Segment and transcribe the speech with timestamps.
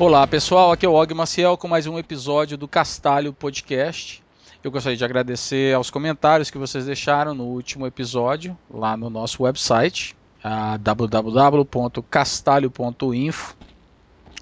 [0.00, 4.24] Olá pessoal, aqui é o Og Maciel com mais um episódio do Castalho Podcast.
[4.64, 9.42] Eu gostaria de agradecer aos comentários que vocês deixaram no último episódio lá no nosso
[9.42, 10.16] website,
[10.80, 13.54] www.castalho.info.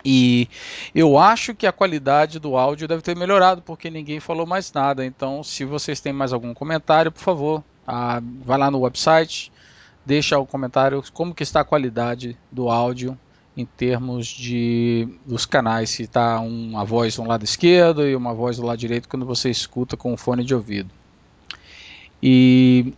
[0.04, 0.48] E
[0.94, 5.04] eu acho que a qualidade do áudio deve ter melhorado porque ninguém falou mais nada.
[5.04, 7.64] Então, se vocês têm mais algum comentário, por favor,
[8.44, 9.50] vai lá no website,
[10.06, 13.18] deixa o comentário como que está a qualidade do áudio
[13.58, 18.56] em termos de dos canais, se está uma voz do lado esquerdo e uma voz
[18.56, 20.88] do lado direito quando você escuta com o fone de ouvido.
[22.22, 22.94] E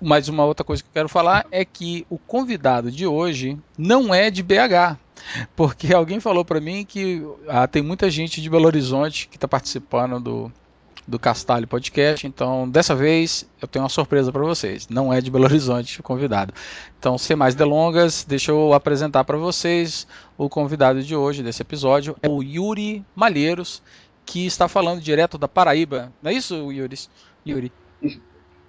[0.00, 4.14] mais uma outra coisa que eu quero falar é que o convidado de hoje não
[4.14, 4.96] é de BH,
[5.56, 9.48] porque alguém falou para mim que ah, tem muita gente de Belo Horizonte que está
[9.48, 10.52] participando do,
[11.06, 12.26] do Castalho Podcast.
[12.26, 14.88] Então, dessa vez, eu tenho uma surpresa para vocês.
[14.88, 16.54] Não é de Belo Horizonte o convidado.
[16.98, 20.06] Então, sem mais delongas, deixa eu apresentar para vocês
[20.38, 22.16] o convidado de hoje, desse episódio.
[22.22, 23.82] É o Yuri Malheiros,
[24.24, 26.12] que está falando direto da Paraíba.
[26.22, 26.96] Não é isso, Yuri?
[27.46, 27.72] Yuri?
[28.00, 28.20] Isso,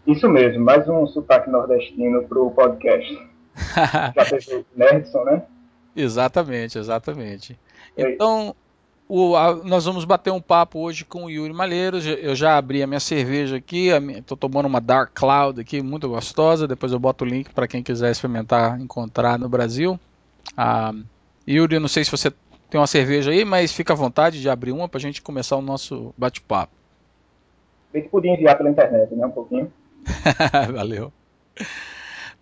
[0.07, 3.29] isso mesmo, mais um sotaque nordestino para o podcast.
[4.15, 5.43] Já teve o Nerdson, né?
[5.95, 7.59] Exatamente, exatamente.
[7.95, 8.55] Então,
[9.07, 12.05] o, a, nós vamos bater um papo hoje com o Yuri Malheiros.
[12.05, 16.67] Eu já abri a minha cerveja aqui, estou tomando uma Dark Cloud aqui, muito gostosa.
[16.67, 19.99] Depois eu boto o link para quem quiser experimentar, encontrar no Brasil.
[20.57, 20.93] Ah,
[21.47, 22.31] Yuri, não sei se você
[22.69, 25.57] tem uma cerveja aí, mas fica à vontade de abrir uma para a gente começar
[25.57, 26.73] o nosso bate-papo.
[27.91, 29.25] Bem que podia enviar pela internet, né?
[29.25, 29.71] Um pouquinho.
[30.73, 31.13] Valeu.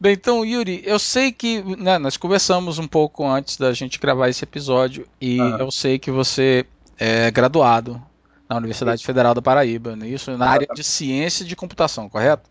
[0.02, 4.30] Bem, então, Yuri, eu sei que né, nós conversamos um pouco antes da gente gravar
[4.30, 5.58] esse episódio e uhum.
[5.60, 6.66] eu sei que você
[6.98, 8.02] é graduado
[8.50, 12.50] na Universidade Federal da Paraíba, né, isso na área de ciência de computação, correto?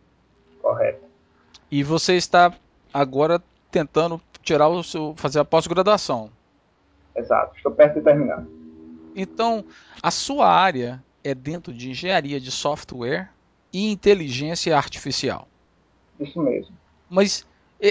[0.63, 1.05] Correto.
[1.69, 2.55] E você está
[2.95, 6.31] agora tentando tirar o seu, fazer a pós-graduação.
[7.17, 8.47] Exato, estou perto de terminar.
[9.17, 9.65] Então,
[10.01, 13.29] a sua área é dentro de engenharia de software
[13.73, 15.49] e inteligência artificial.
[16.21, 16.79] Isso mesmo.
[17.11, 17.45] Mas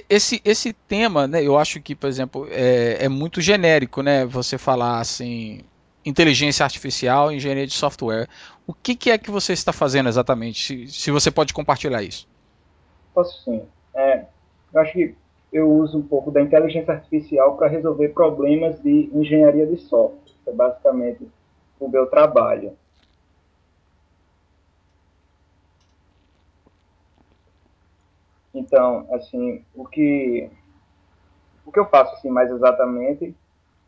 [0.10, 4.26] esse, esse tema, né, eu acho que, por exemplo, é, é muito genérico, né?
[4.26, 5.62] Você falar assim,
[6.06, 8.28] inteligência artificial, engenharia de software.
[8.68, 10.64] O que, que é que você está fazendo exatamente?
[10.64, 12.28] Se, se você pode compartilhar isso.
[13.14, 13.64] Posso sim.
[13.96, 14.26] É,
[14.74, 15.16] eu acho que
[15.52, 20.20] eu uso um pouco da inteligência artificial para resolver problemas de engenharia de software.
[20.46, 21.28] É basicamente
[21.80, 22.74] o meu trabalho.
[28.60, 30.50] Então, assim, o que
[31.66, 33.34] o que eu faço assim mais exatamente,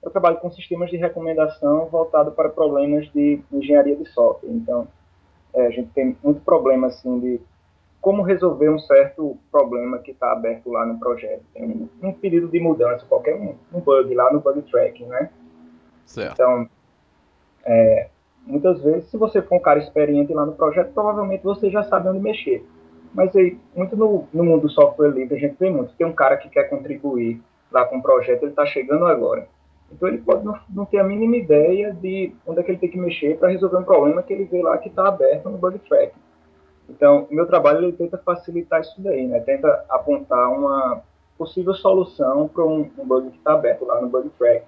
[0.03, 4.51] eu trabalho com sistemas de recomendação voltado para problemas de engenharia de software.
[4.51, 4.87] Então,
[5.53, 7.41] é, a gente tem muito problema assim de
[7.99, 11.43] como resolver um certo problema que está aberto lá no projeto.
[11.53, 15.29] Tem um, um, pedido de mudança, qualquer um, um bug lá no bug tracking, né?
[16.05, 16.33] Certo.
[16.33, 16.69] Então,
[17.63, 18.09] é,
[18.45, 22.09] muitas vezes, se você for um cara experiente lá no projeto, provavelmente você já sabe
[22.09, 22.65] onde mexer.
[23.13, 25.93] Mas aí, muito no, no mundo do software livre, a gente vê muito.
[25.95, 27.41] Tem um cara que quer contribuir
[27.71, 29.47] lá com um projeto, ele está chegando agora.
[29.91, 32.89] Então ele pode não, não, ter a mínima ideia de onde é que ele tem
[32.89, 35.79] que mexer para resolver um problema que ele vê lá que está aberto no bug
[35.79, 36.13] track.
[36.89, 39.39] Então, o meu trabalho ele tenta facilitar isso daí, né?
[39.41, 41.01] Tenta apontar uma
[41.37, 44.65] possível solução para um, um, bug que está aberto lá no bug track.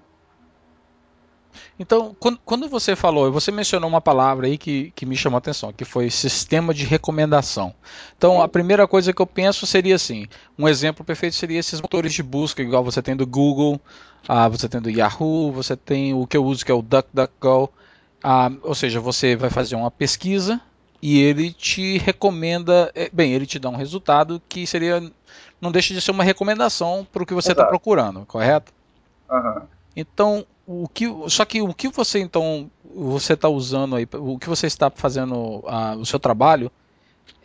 [1.80, 5.40] Então, quando, quando, você falou, você mencionou uma palavra aí que, que me chamou a
[5.40, 7.74] atenção, que foi sistema de recomendação.
[8.18, 10.28] Então, a primeira coisa que eu penso seria assim:
[10.58, 13.80] um exemplo perfeito seria esses motores de busca, igual você tem do Google,
[14.28, 17.70] ah, você tem do Yahoo, você tem o que eu uso que é o DuckDuckGo.
[18.24, 20.62] Ah, ou seja, você vai fazer uma pesquisa
[21.02, 25.04] e ele te recomenda, eh, bem, ele te dá um resultado que seria,
[25.60, 28.72] não deixa de ser uma recomendação para o que você está procurando, correto?
[29.30, 29.64] Uhum.
[29.96, 34.48] Então, o que, só que o que você então você está usando aí, o que
[34.48, 36.72] você está fazendo a, o seu trabalho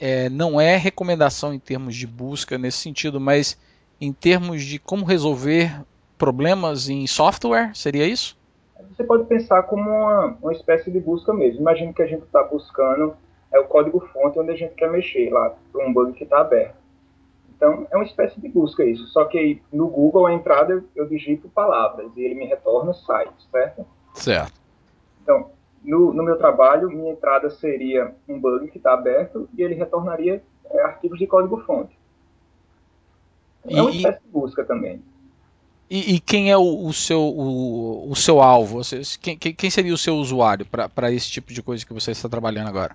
[0.00, 3.58] é, não é recomendação em termos de busca nesse sentido, mas
[4.00, 5.82] em termos de como resolver
[6.16, 8.36] problemas em software, seria isso?
[8.96, 11.60] Você pode pensar como uma, uma espécie de busca mesmo.
[11.60, 13.14] Imagina que a gente está buscando
[13.52, 16.76] é o código-fonte onde a gente quer mexer lá, para um bug que está aberto.
[17.58, 19.04] Então, é uma espécie de busca isso.
[19.08, 23.48] Só que no Google, a entrada, eu, eu digito palavras e ele me retorna sites,
[23.50, 23.84] certo?
[24.14, 24.52] Certo.
[25.20, 25.50] Então,
[25.82, 30.40] no, no meu trabalho, minha entrada seria um bug que está aberto e ele retornaria
[30.70, 31.98] é, arquivos de código-fonte.
[33.68, 35.02] É uma espécie de busca também.
[35.90, 38.82] E, e, quem é o, o seu, o, o, seu alvo?
[39.20, 42.68] quem, quem, seria o seu usuário para esse tipo de coisa que você está trabalhando
[42.68, 42.94] agora?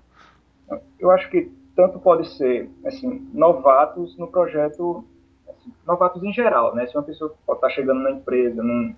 [0.99, 5.03] Eu acho que tanto pode ser assim, novatos no projeto
[5.85, 6.85] novatos em geral, né?
[6.87, 8.93] Se uma pessoa pode estar chegando na empresa, num,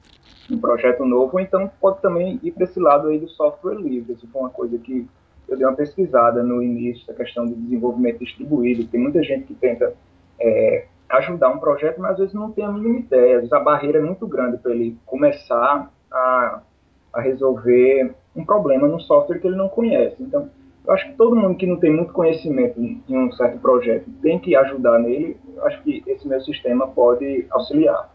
[0.50, 4.14] num projeto novo, então pode também ir para esse lado aí do software livre.
[4.14, 5.08] Isso foi uma coisa que
[5.48, 8.88] eu dei uma pesquisada no início, a questão do desenvolvimento distribuído.
[8.88, 9.94] Tem muita gente que tenta
[10.40, 13.36] é, ajudar um projeto, mas às vezes não tem a mínima ideia.
[13.36, 16.62] Às vezes a barreira é muito grande para ele começar a,
[17.14, 20.22] a resolver um problema no software que ele não conhece.
[20.22, 20.50] Então,
[20.88, 24.40] eu acho que todo mundo que não tem muito conhecimento em um certo projeto tem
[24.40, 25.38] que ajudar nele.
[25.56, 28.14] Eu acho que esse meu sistema pode auxiliar.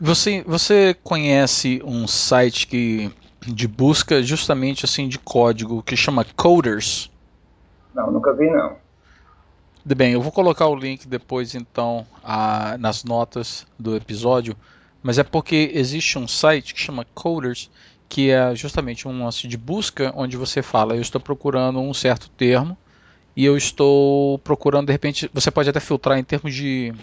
[0.00, 3.10] Você, você conhece um site que
[3.46, 7.10] de busca justamente assim de código que chama Coders?
[7.94, 8.76] Não, nunca vi não.
[9.84, 14.56] Bem, eu vou colocar o link depois então a, nas notas do episódio,
[15.00, 17.70] mas é porque existe um site que chama Coders
[18.08, 22.28] que é justamente um lance de busca onde você fala, eu estou procurando um certo
[22.30, 22.76] termo
[23.36, 26.94] e eu estou procurando, de repente, você pode até filtrar em termos de,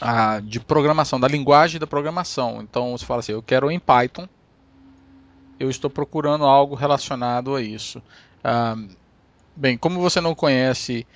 [0.00, 2.62] a, de programação, da linguagem da programação.
[2.62, 4.28] Então você fala assim, eu quero em Python,
[5.58, 8.00] eu estou procurando algo relacionado a isso.
[8.44, 8.76] Ah,
[9.56, 11.06] bem, como você não conhece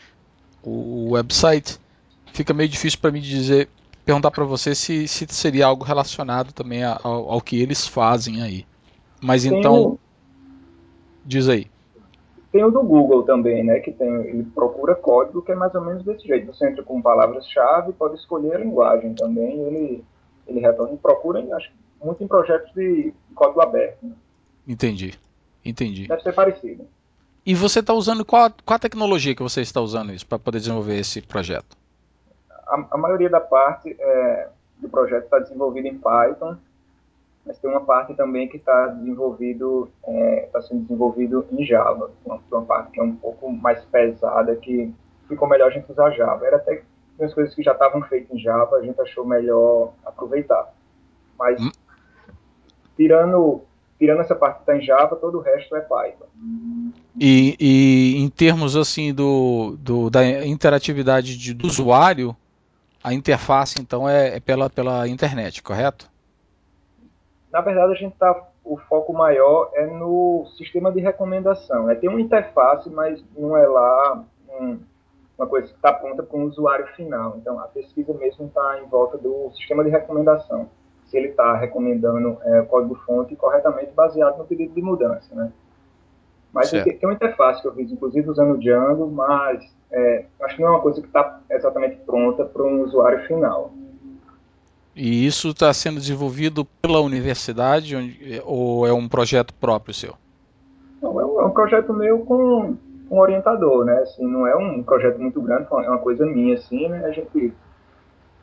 [0.62, 1.78] o, o website,
[2.32, 3.68] fica meio difícil para mim dizer,
[4.04, 8.66] perguntar para você se, se seria algo relacionado também ao, ao que eles fazem aí.
[9.24, 9.82] Mas tem então.
[9.82, 9.98] O...
[11.24, 11.66] Diz aí.
[12.52, 13.80] Tem o do Google também, né?
[13.80, 16.46] Que tem, ele procura código que é mais ou menos desse jeito.
[16.46, 20.04] Você entra com palavras-chave, pode escolher a linguagem também, ele,
[20.46, 20.96] ele retorna.
[20.98, 21.72] Procura, acho
[22.02, 24.04] muito em projetos de código aberto.
[24.04, 24.12] Né?
[24.68, 25.18] Entendi.
[25.64, 26.06] Entendi.
[26.06, 26.86] Deve ser parecido.
[27.46, 30.58] E você está usando qual, qual a tecnologia que você está usando isso para poder
[30.58, 31.76] desenvolver esse projeto?
[32.66, 34.48] A, a maioria da parte é,
[34.78, 36.56] do projeto está desenvolvida em Python
[37.46, 42.10] mas tem uma parte também que está desenvolvido está é, tá sendo desenvolvido em Java.
[42.24, 44.92] Uma, uma, parte que é um pouco mais pesada que
[45.28, 46.46] ficou melhor a gente usar Java.
[46.46, 46.82] Era até
[47.20, 50.72] as coisas que já estavam feitas em Java a gente achou melhor aproveitar.
[51.38, 51.70] Mas hum.
[52.96, 53.62] tirando
[53.98, 56.26] tirando essa parte que está em Java todo o resto é Python.
[57.20, 62.34] E, e em termos assim do, do da interatividade de, do usuário
[63.02, 66.10] a interface então é, é pela pela internet correto
[67.54, 71.88] na verdade, a gente tá, o foco maior é no sistema de recomendação.
[71.88, 74.24] É, tem uma interface, mas não é lá
[74.60, 74.80] um,
[75.38, 77.36] uma coisa que está pronta para o usuário final.
[77.36, 80.68] Então, a pesquisa mesmo está em volta do sistema de recomendação.
[81.06, 85.52] Se ele está recomendando é, o código-fonte corretamente baseado no pedido de mudança, né?
[86.52, 90.56] Mas tem, tem, uma interface que eu fiz, inclusive usando o Django, mas é, acho
[90.56, 93.70] que não é uma coisa que está exatamente pronta para um usuário final.
[94.96, 100.14] E isso está sendo desenvolvido pela universidade onde, ou é um projeto próprio seu?
[101.02, 102.76] Não, é, um, é um projeto meu com
[103.10, 103.98] um orientador, né?
[103.98, 107.04] Assim, não é um projeto muito grande, é uma coisa minha, assim, né?
[107.04, 107.52] A gente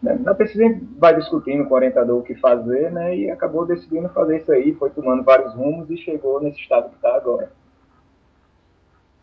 [0.02, 3.16] né, na pesquisa vai discutindo com o orientador o que fazer, né?
[3.16, 6.96] E acabou decidindo fazer isso aí, foi tomando vários rumos e chegou nesse estado que
[6.96, 7.52] está agora.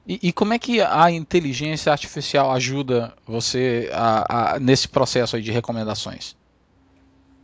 [0.07, 5.43] E, e, como é que a inteligência artificial ajuda você a, a, nesse processo aí
[5.43, 6.38] de recomendações?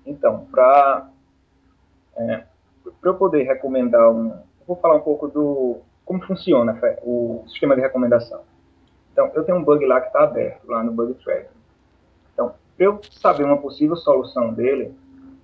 [0.06, 1.08] Então, para
[2.16, 2.44] é,
[3.02, 4.28] eu poder recomendar um.
[4.30, 8.42] Eu vou falar um pouco do como funciona o sistema de recomendação.
[9.12, 11.50] Então, eu tenho um bug lá que está aberto, lá no Bug Tracker.
[12.32, 14.94] Então, para eu saber uma possível solução dele,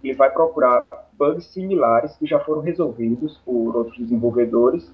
[0.02, 0.84] ele vai procurar
[1.16, 4.92] bugs similares que já foram resolvidos por outros desenvolvedores,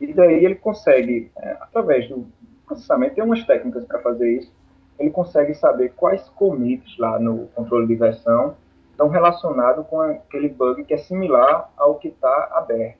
[0.00, 2.26] e daí ele consegue, é, através do
[2.66, 4.52] processamento, tem umas técnicas para fazer isso,
[4.98, 8.54] ele consegue saber quais commits lá no controle de versão
[8.98, 12.98] estão relacionados com aquele bug que é similar ao que está aberto.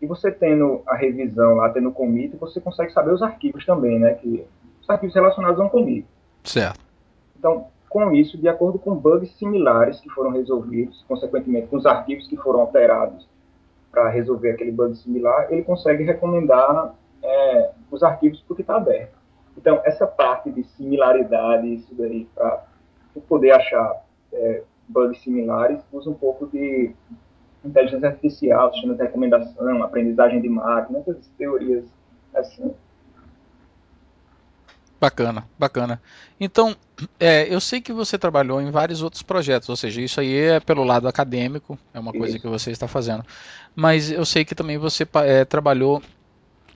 [0.00, 3.98] E você tendo a revisão lá, tendo o commit, você consegue saber os arquivos também,
[3.98, 4.14] né?
[4.14, 4.46] Que,
[4.80, 6.06] os arquivos relacionados a um commit.
[6.44, 6.78] Certo.
[7.36, 12.28] Então, com isso, de acordo com bugs similares que foram resolvidos, consequentemente com os arquivos
[12.28, 13.28] que foram alterados
[13.90, 19.18] para resolver aquele bug similar, ele consegue recomendar é, os arquivos porque está aberto.
[19.56, 22.62] Então, essa parte de similaridade, isso daí, para
[23.28, 26.92] poder achar é, bugs similares, usa um pouco de
[27.64, 31.84] inteligência artificial, sistema de recomendação, aprendizagem de máquina, essas teorias
[32.34, 32.72] assim.
[35.00, 36.02] Bacana, bacana.
[36.40, 36.74] Então,
[37.20, 40.60] é, eu sei que você trabalhou em vários outros projetos, ou seja, isso aí é
[40.60, 42.18] pelo lado acadêmico, é uma isso.
[42.18, 43.24] coisa que você está fazendo.
[43.76, 46.02] Mas eu sei que também você é, trabalhou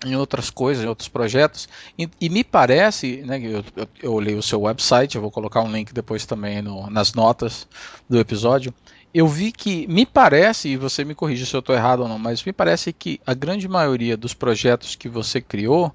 [0.05, 1.69] em outras coisas, em outros projetos.
[1.99, 5.63] E, e me parece, né, eu, eu, eu, olhei o seu website, eu vou colocar
[5.63, 7.67] um link depois também no, nas notas
[8.09, 8.73] do episódio.
[9.15, 12.19] Eu vi que, me parece, e você me corrige se eu estou errado ou não,
[12.19, 15.95] mas me parece que a grande maioria dos projetos que você criou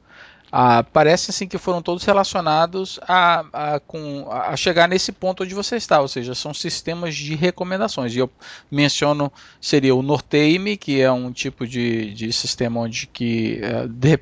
[0.51, 5.53] ah, parece assim que foram todos relacionados a, a, com, a chegar nesse ponto onde
[5.53, 8.15] você está, ou seja, são sistemas de recomendações.
[8.15, 8.29] E eu
[8.71, 14.19] menciono seria o Norteime, que é um tipo de, de sistema onde que é, de,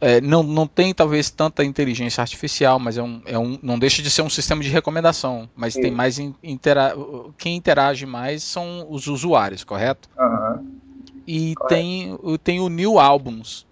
[0.00, 4.00] é, não, não tem talvez tanta inteligência artificial, mas é um, é um, não deixa
[4.00, 5.82] de ser um sistema de recomendação, mas Sim.
[5.82, 6.94] tem mais intera
[7.36, 10.08] quem interage mais são os usuários, correto?
[10.18, 10.78] Uhum.
[11.26, 13.66] E tem, tem o New Albums,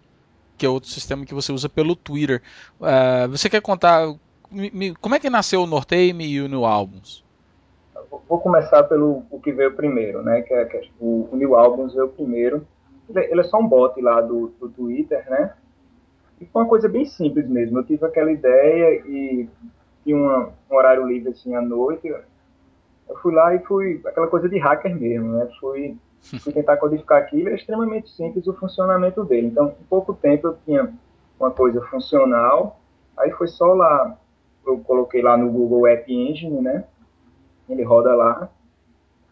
[0.57, 2.43] que é outro sistema que você usa pelo Twitter.
[2.81, 4.09] Uh, você quer contar
[4.51, 7.25] me, como é que nasceu o Norteime e o New Albums?
[8.29, 10.43] Vou começar pelo o que veio primeiro, né?
[10.43, 12.67] Que é, que é, o, o, New Albums veio primeiro.
[13.09, 15.53] Ele, ele, é só um bot lá do, do Twitter, né?
[16.41, 17.79] E foi uma coisa bem simples mesmo.
[17.79, 19.49] Eu tive aquela ideia e
[20.05, 22.07] tinha uma, um horário livre assim à noite.
[22.09, 25.49] Eu fui lá e fui aquela coisa de hacker mesmo, né?
[25.61, 25.97] Fui
[26.41, 29.49] fui tentar codificar aquilo, é extremamente simples o funcionamento dele.
[29.49, 30.93] Então, em pouco tempo eu tinha
[31.39, 32.81] uma coisa funcional,
[33.17, 34.19] aí foi só lá,
[34.67, 36.85] eu coloquei lá no Google App Engine, né?
[37.69, 38.49] Ele roda lá.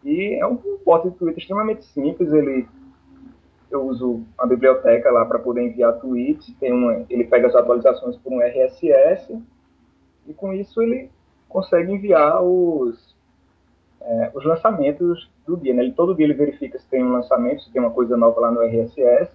[0.03, 2.67] E é um bot de Twitter extremamente simples, ele
[3.71, 8.15] eu uso a biblioteca lá para poder enviar tweets, tem uma, ele pega as atualizações
[8.17, 9.37] por um RSS
[10.27, 11.09] e com isso ele
[11.49, 13.14] consegue enviar os
[14.05, 15.73] é, os lançamentos do dia.
[15.73, 15.83] Né?
[15.83, 18.51] Ele, todo dia ele verifica se tem um lançamento, se tem uma coisa nova lá
[18.51, 19.31] no RSS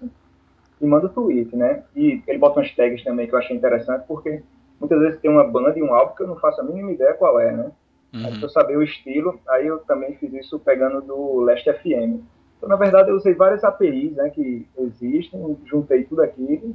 [0.80, 1.82] e manda o tweet, né?
[1.94, 4.42] E ele bota umas tags também que eu achei interessante, porque
[4.78, 7.12] muitas vezes tem uma banda e um álbum que eu não faço a mínima ideia
[7.14, 7.70] qual é, né?
[8.14, 8.26] Uhum.
[8.26, 12.22] Aí, eu saber o estilo, aí eu também fiz isso pegando do Last FM.
[12.56, 16.74] Então, na verdade, eu usei várias APIs né, que existem, juntei tudo aqui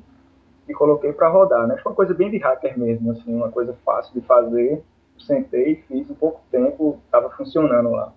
[0.68, 1.78] e coloquei para rodar, né?
[1.78, 4.82] Foi uma coisa bem de hacker mesmo, assim, uma coisa fácil de fazer
[5.19, 8.13] sentei, fiz em pouco tempo, estava funcionando lá.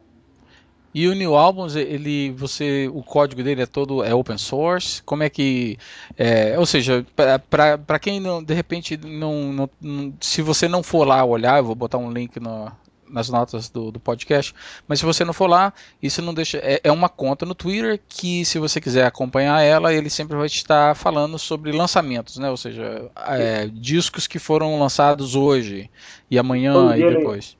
[0.95, 5.03] E o New Albums, ele, você, o código dele é todo é open source.
[5.03, 5.79] Como é que,
[6.17, 7.07] é, ou seja,
[7.51, 11.75] para quem não, de repente não, não, se você não for lá olhar, eu vou
[11.75, 12.73] botar um link no,
[13.11, 14.55] nas notas do, do, podcast.
[14.87, 15.73] Mas se você não for lá,
[16.03, 16.59] isso não deixa.
[16.59, 20.47] É, é, uma conta no Twitter que, se você quiser acompanhar ela, ele sempre vai
[20.47, 22.51] estar falando sobre lançamentos, né?
[22.51, 25.91] Ou seja, é, discos que foram lançados hoje
[26.31, 27.57] e amanhã e depois.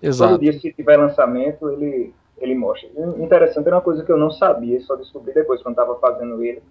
[0.00, 0.32] Ele, Exato.
[0.32, 2.88] Todo dia, se tiver lançamento, ele, ele mostra.
[3.18, 6.62] Interessante, é uma coisa que eu não sabia, só descobri depois quando estava fazendo ele,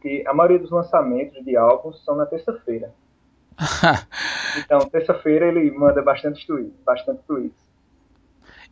[0.00, 2.92] que a maioria dos lançamentos de álbuns são na terça-feira.
[4.58, 7.66] então, terça-feira ele manda bastante tweets, bastante tweets.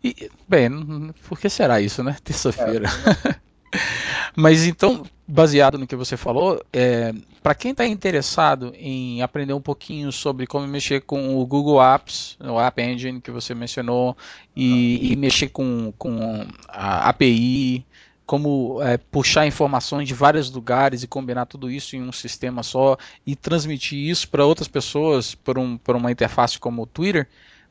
[0.02, 2.16] E, bem, por que será isso, né?
[2.22, 2.88] Terça-feira.
[3.30, 3.44] É,
[4.36, 7.12] Mas então, baseado no que você falou, é,
[7.42, 12.36] para quem está interessado em aprender um pouquinho sobre como mexer com o Google Apps,
[12.40, 14.16] o App Engine que você mencionou,
[14.54, 17.86] e, e mexer com, com a API,
[18.26, 22.96] como é, puxar informações de vários lugares e combinar tudo isso em um sistema só
[23.26, 27.28] e transmitir isso para outras pessoas por, um, por uma interface como o Twitter,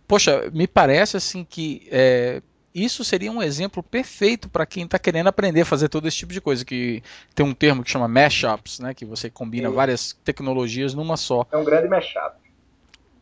[0.08, 2.42] poxa, me parece assim que é,
[2.74, 6.34] isso seria um exemplo perfeito para quem está querendo aprender a fazer todo esse tipo
[6.34, 7.02] de coisa, que
[7.34, 9.76] tem um termo que chama mashups, né, que você combina Sim.
[9.76, 11.48] várias tecnologias numa só.
[11.52, 12.36] É um grande mashup.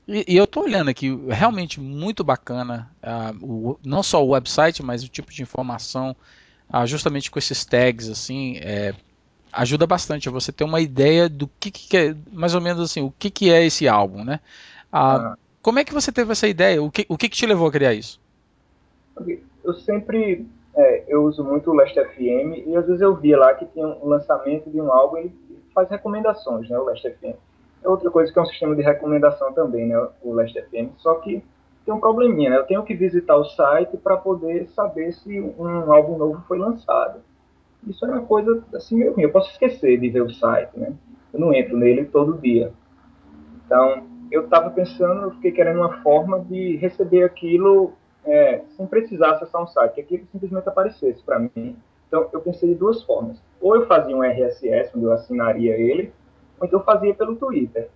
[0.07, 4.83] E, e eu estou olhando aqui, realmente muito bacana, uh, o, não só o website,
[4.83, 6.15] mas o tipo de informação
[6.71, 8.93] ah, justamente com esses tags assim, é,
[9.51, 13.01] ajuda bastante a você ter uma ideia do que, que é, mais ou menos assim,
[13.01, 14.39] o que, que é esse álbum, né?
[14.91, 15.37] Ah, ah.
[15.61, 16.81] Como é que você teve essa ideia?
[16.81, 18.19] O que, o que, que te levou a criar isso?
[19.63, 23.53] Eu sempre é, eu uso muito o Last FM e às vezes eu via lá
[23.53, 25.31] que tinha um lançamento de um álbum e
[25.73, 26.79] faz recomendações, né?
[26.79, 27.35] O Last FM.
[27.83, 30.07] É outra coisa que é um sistema de recomendação também, né?
[30.21, 30.89] O Last FM.
[30.97, 31.43] Só que
[31.85, 32.57] tem um probleminha, né?
[32.57, 37.21] Eu tenho que visitar o site para poder saber se um álbum novo foi lançado.
[37.87, 39.23] Isso é uma coisa assim meio ruim.
[39.23, 40.93] Eu posso esquecer de ver o site, né?
[41.33, 42.71] Eu não entro nele todo dia.
[43.65, 49.31] Então, eu estava pensando, eu fiquei querendo uma forma de receber aquilo é, sem precisar
[49.31, 51.75] acessar um site, que aquilo simplesmente aparecesse para mim.
[52.07, 53.41] Então, eu pensei de duas formas.
[53.59, 56.13] Ou eu fazia um RSS, onde eu assinaria ele,
[56.59, 57.89] ou então eu fazia pelo Twitter.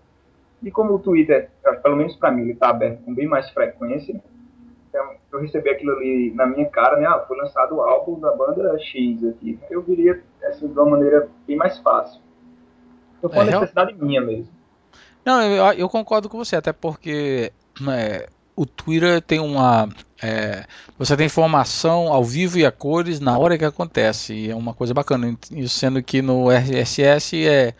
[0.65, 1.51] E como o Twitter,
[1.83, 4.19] pelo menos para mim, ele está aberto com bem mais frequência,
[4.89, 7.05] então eu recebi aquilo ali na minha cara, né?
[7.05, 9.59] Ah, foi lançado o álbum da banda X aqui.
[9.69, 12.19] Eu viria assim, de uma maneira bem mais fácil.
[13.19, 14.05] Então foi uma é, necessidade real...
[14.05, 14.47] minha mesmo.
[15.23, 17.51] Não, eu, eu, concordo com você, até porque
[17.87, 19.87] é, o Twitter tem uma.
[20.19, 20.65] É,
[20.97, 24.33] você tem informação ao vivo e a cores na hora que acontece.
[24.33, 25.37] E é uma coisa bacana.
[25.67, 27.75] Sendo que no RSS é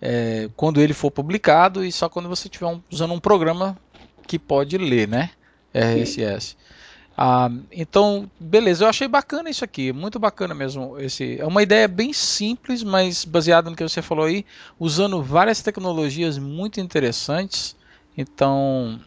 [0.00, 3.76] é, quando ele for publicado e só quando você estiver um, usando um programa
[4.26, 5.30] que pode ler, né?
[5.72, 6.56] RSS.
[7.18, 10.98] Ah, então, beleza, eu achei bacana isso aqui, muito bacana mesmo.
[11.00, 14.44] Esse, é uma ideia bem simples, mas baseada no que você falou aí,
[14.78, 17.74] usando várias tecnologias muito interessantes.
[18.18, 19.00] Então,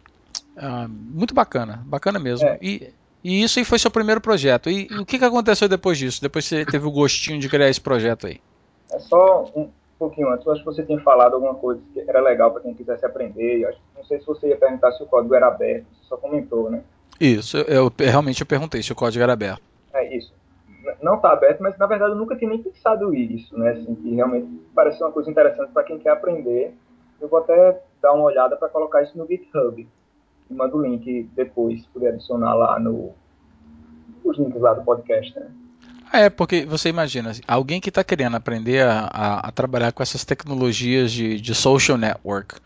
[0.56, 2.48] ah, muito bacana, bacana mesmo.
[2.48, 2.58] É.
[2.60, 2.92] E,
[3.22, 4.68] e, isso aí foi seu primeiro projeto.
[4.68, 6.20] E, e, o que, que aconteceu depois disso?
[6.20, 8.40] Depois você teve o gostinho de criar esse projeto aí?
[8.90, 9.70] É só um
[10.00, 12.74] pouquinho antes, eu acho que você tinha falado alguma coisa que era legal para quem
[12.74, 13.60] quisesse aprender.
[13.60, 16.16] Eu acho, não sei se você ia perguntar se o código era aberto, você só
[16.16, 16.82] comentou, né?
[17.20, 19.62] Isso, eu, eu realmente eu perguntei se o código era aberto.
[19.92, 20.32] É isso.
[21.02, 23.72] Não está aberto, mas na verdade eu nunca tinha nem pensado isso, né?
[23.72, 26.74] Assim, que realmente parece uma coisa interessante para quem quer aprender.
[27.20, 29.86] Eu vou até dar uma olhada para colocar isso no GitHub.
[30.48, 33.12] E mando o link depois, se puder adicionar lá no
[34.24, 35.50] os links lá do podcast, né?
[36.12, 40.24] É, porque você imagina, alguém que está querendo aprender a, a, a, trabalhar com essas
[40.24, 42.56] tecnologias de, de social network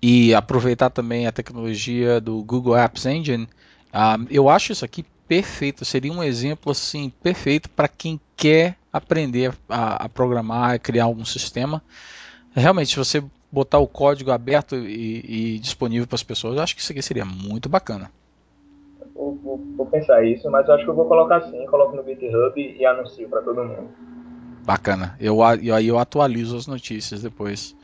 [0.00, 3.46] e aproveitar também a tecnologia do Google Apps Engine,
[3.88, 9.54] Uh, eu acho isso aqui perfeito, seria um exemplo assim perfeito para quem quer aprender
[9.68, 11.82] a, a, programar, a criar algum sistema.
[12.54, 16.74] Realmente, se você botar o código aberto e, e disponível para as pessoas, eu acho
[16.74, 18.10] que isso aqui seria muito bacana.
[19.18, 22.04] Vou, vou, vou, pensar isso, mas eu acho que eu vou colocar assim, coloco no
[22.04, 23.88] GitHub e, anuncio para todo mundo.
[24.64, 25.16] Bacana.
[25.18, 27.74] Eu aí eu, atualizo as notícias depois.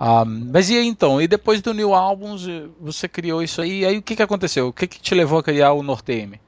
[0.00, 1.20] Um, mas e aí então?
[1.20, 2.46] E depois do New Albums,
[2.80, 4.68] você criou isso aí, e aí o que, que aconteceu?
[4.68, 6.40] O que, que te levou a criar o Norteme?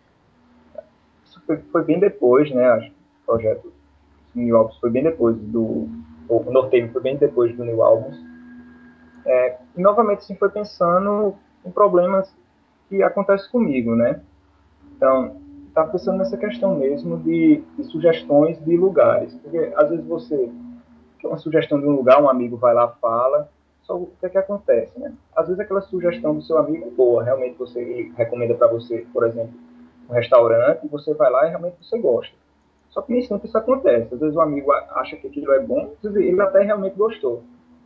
[1.24, 2.64] Isso foi, foi, bem depois, né?
[2.68, 3.72] Acho que o projeto
[4.32, 5.88] New Albums foi bem depois do.
[6.28, 8.16] O Norteme foi bem depois do New Albums.
[9.26, 11.34] É, e novamente, assim, foi pensando
[11.66, 12.32] em problemas
[12.90, 14.20] que acontecem comigo, né?
[14.96, 15.36] Então,
[15.68, 19.32] estava pensando nessa questão mesmo de, de sugestões de lugares.
[19.36, 20.50] Porque às vezes você
[21.18, 23.50] que é uma sugestão de um lugar, um amigo vai lá fala,
[23.82, 25.12] só o que é que acontece, né?
[25.36, 29.26] Às vezes aquela sugestão do seu amigo é boa, realmente você recomenda para você, por
[29.26, 29.52] exemplo,
[30.08, 32.34] um restaurante, você vai lá e realmente você gosta.
[32.88, 34.14] Só que nem sempre isso acontece.
[34.14, 37.42] Às vezes o amigo acha que aquilo é bom, ele até realmente gostou.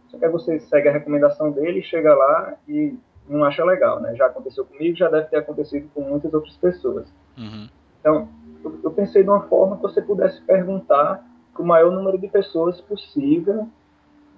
[0.09, 2.97] Só que aí você segue a recomendação dele, chega lá e
[3.28, 4.14] não acha legal, né?
[4.14, 7.07] Já aconteceu comigo, já deve ter acontecido com muitas outras pessoas.
[7.37, 7.68] Uhum.
[8.01, 8.29] Então,
[8.62, 12.29] eu, eu pensei de uma forma que você pudesse perguntar para o maior número de
[12.29, 13.68] pessoas possível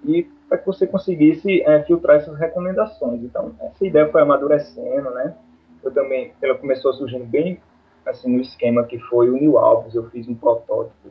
[0.05, 3.21] e para que você conseguisse é, filtrar essas recomendações.
[3.23, 5.35] Então, essa ideia foi amadurecendo, né?
[5.83, 7.59] Eu também, ela começou surgindo bem
[8.05, 9.95] assim no esquema que foi o New Alves.
[9.95, 11.09] Eu fiz um protótipo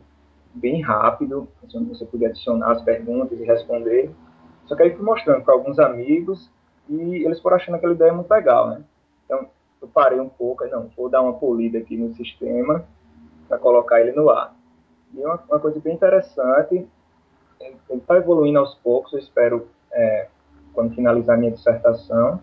[0.55, 4.11] bem rápido, assim, onde você podia adicionar as perguntas e responder.
[4.65, 6.51] Só que aí fui mostrando para alguns amigos
[6.89, 8.83] e eles foram achando aquela ideia muito legal, né?
[9.25, 9.49] Então,
[9.81, 12.85] eu parei um pouco, não, vou dar uma polida aqui no sistema
[13.49, 14.55] para colocar ele no ar.
[15.15, 16.87] E é uma, uma coisa bem interessante,
[17.61, 20.29] ele está evoluindo aos poucos, eu espero, é,
[20.73, 22.41] quando finalizar minha dissertação,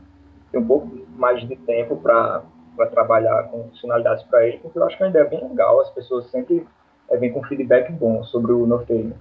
[0.51, 2.43] ter um pouco mais de tempo para
[2.91, 5.89] trabalhar com funcionalidades para ele, porque eu acho que a ideia é bem legal, as
[5.91, 6.65] pessoas sempre
[7.09, 9.15] é, vêm com feedback bom sobre o Norteio.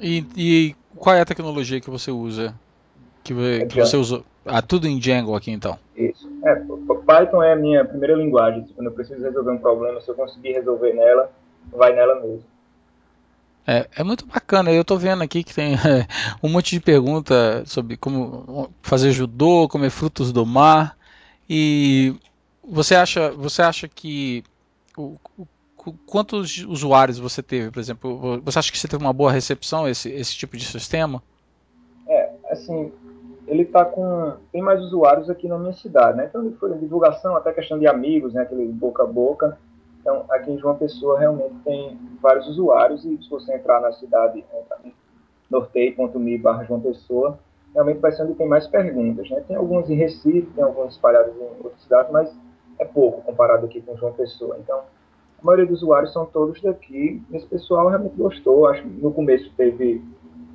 [0.00, 2.54] E, e qual é a tecnologia que você usa?
[3.24, 4.22] Que, que você usa?
[4.44, 5.78] Ah, tudo em Django aqui então.
[5.96, 6.30] Isso.
[6.44, 6.54] É,
[7.04, 8.66] Python é a minha primeira linguagem.
[8.74, 11.30] Quando eu preciso resolver um problema, se eu conseguir resolver nela,
[11.72, 12.44] vai nela mesmo.
[13.66, 14.70] É, é muito bacana.
[14.70, 16.06] Eu estou vendo aqui que tem é,
[16.42, 20.96] um monte de pergunta sobre como fazer judô, comer frutos do mar.
[21.48, 22.14] E
[22.62, 24.42] você acha, você acha que
[24.96, 25.46] o, o,
[26.06, 28.40] quantos usuários você teve, por exemplo?
[28.44, 31.22] Você acha que você teve uma boa recepção esse esse tipo de sistema?
[32.06, 32.92] É, assim,
[33.46, 36.26] ele está com tem mais usuários aqui na minha cidade, né?
[36.28, 38.42] Então ele foi divulgação, até questão de amigos, né?
[38.42, 39.58] Aquele boca a boca.
[40.00, 44.44] Então aqui em João Pessoa realmente tem vários usuários e se você entrar na cidade
[45.50, 47.38] nortei.me/barra João Pessoa,
[47.72, 49.42] realmente vai ser onde tem mais perguntas, né?
[49.46, 52.34] Tem alguns em Recife, tem alguns espalhados em outras cidades, mas
[52.78, 54.56] é pouco comparado aqui com João Pessoa.
[54.58, 57.22] Então a maioria dos usuários são todos daqui.
[57.32, 58.66] Esse pessoal realmente gostou.
[58.66, 60.02] Acho que no começo teve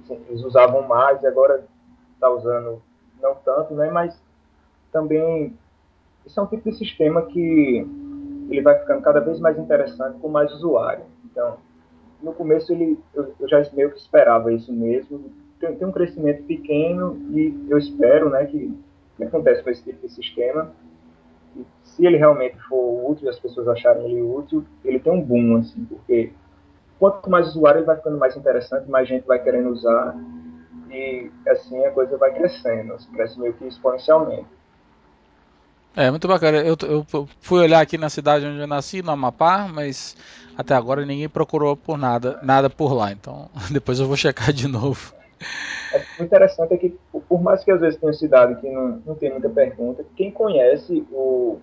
[0.03, 1.63] assim, eles usavam mais e agora
[2.19, 2.81] está usando
[3.21, 3.89] não tanto, né?
[3.89, 4.19] Mas
[4.91, 5.53] também
[6.25, 7.87] isso é um tipo de sistema que
[8.49, 11.05] ele vai ficando cada vez mais interessante com mais usuário.
[11.25, 11.57] Então,
[12.21, 15.31] no começo ele, eu, eu já meio que esperava isso mesmo.
[15.59, 18.73] Tem, tem, um crescimento pequeno e eu espero, né, que,
[19.17, 20.71] que acontece com esse tipo de sistema.
[21.55, 25.57] E se ele realmente for útil, as pessoas acharem ele útil, ele tem um boom,
[25.57, 26.31] assim, porque
[26.97, 30.15] quanto mais usuário ele vai ficando mais interessante, mais gente vai querendo usar
[30.89, 34.47] e assim a coisa vai crescendo, assim, cresce meio que exponencialmente.
[35.95, 36.59] É, muito bacana.
[36.59, 37.05] Eu, eu,
[37.41, 40.15] fui olhar aqui na cidade onde eu nasci, no Amapá, mas
[40.57, 43.11] até agora ninguém procurou por nada, nada por lá.
[43.11, 45.13] Então depois eu vou checar de novo.
[45.93, 46.97] É, o interessante é que,
[47.27, 51.05] por mais que às vezes tenha cidade que não, não tem muita pergunta, quem conhece
[51.11, 51.59] o,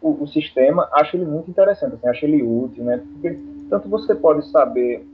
[0.00, 3.02] o, o, sistema, acho ele muito interessante, assim, acho ele útil, né?
[3.12, 3.38] Porque
[3.70, 5.06] tanto você pode saber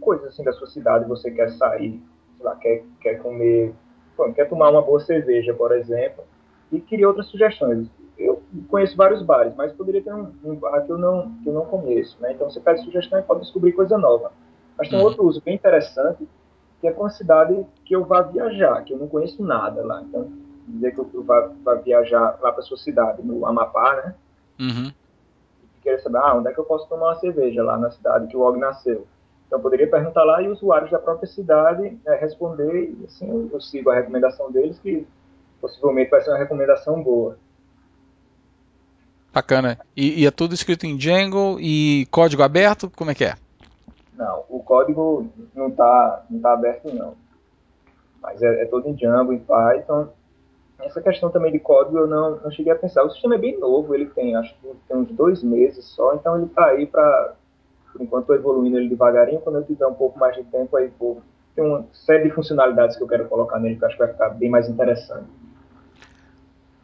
[0.00, 2.00] coisas assim da sua cidade, você quer sair,
[2.42, 3.72] lá, quer, quer comer,
[4.34, 6.24] quer tomar uma boa cerveja, por exemplo,
[6.70, 7.88] e queria outras sugestões.
[8.18, 11.52] Eu conheço vários bares, mas poderia ter um, um bar que eu não que eu
[11.52, 12.32] não conheço, né?
[12.32, 14.32] Então você pede sugestão e pode descobrir coisa nova.
[14.78, 15.08] Mas tem um uhum.
[15.08, 16.28] outro uso bem interessante,
[16.80, 20.02] que é com a cidade que eu vá viajar, que eu não conheço nada lá.
[20.02, 20.30] Então,
[20.66, 24.14] dizer que eu vá, vá viajar lá para sua cidade, no Amapá, né?
[24.60, 24.92] Uhum.
[25.62, 28.26] E querer saber, ah, onde é que eu posso tomar uma cerveja lá na cidade
[28.28, 29.06] que o Og nasceu.
[29.52, 33.50] Então, eu poderia perguntar lá e usuários da própria cidade é, responder, e assim eu,
[33.52, 35.06] eu sigo a recomendação deles, que
[35.60, 37.36] possivelmente vai ser uma recomendação boa.
[39.30, 39.78] Bacana.
[39.94, 42.90] E, e, é tudo escrito em Django e código aberto?
[42.96, 43.34] Como é que é?
[44.14, 47.14] Não, o código não está não tá aberto, não.
[48.22, 50.08] Mas é, é, todo em Django, em Python.
[50.78, 53.04] Essa questão também de código eu não, não cheguei a pensar.
[53.04, 56.36] O sistema é bem novo, ele tem, acho que tem uns dois meses só, então
[56.36, 57.34] ele está aí para
[57.92, 59.40] por enquanto estou evoluindo ele devagarinho.
[59.40, 61.22] Quando eu tiver um pouco mais de tempo, aí vou
[61.54, 64.12] tem uma série de funcionalidades que eu quero colocar nele que eu acho que vai
[64.12, 65.26] ficar bem mais interessante.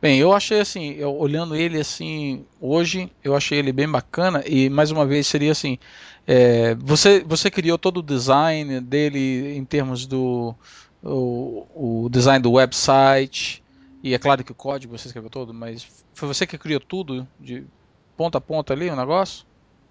[0.01, 4.71] Bem, eu achei assim, eu, olhando ele assim hoje, eu achei ele bem bacana e
[4.71, 5.77] mais uma vez seria assim,
[6.25, 10.55] é, você você criou todo o design dele em termos do
[11.03, 13.65] o, o, design do website
[14.01, 17.27] e é claro que o código você escreveu todo, mas foi você que criou tudo
[17.41, 17.65] de
[18.17, 19.48] ponta a ponta ali o negócio?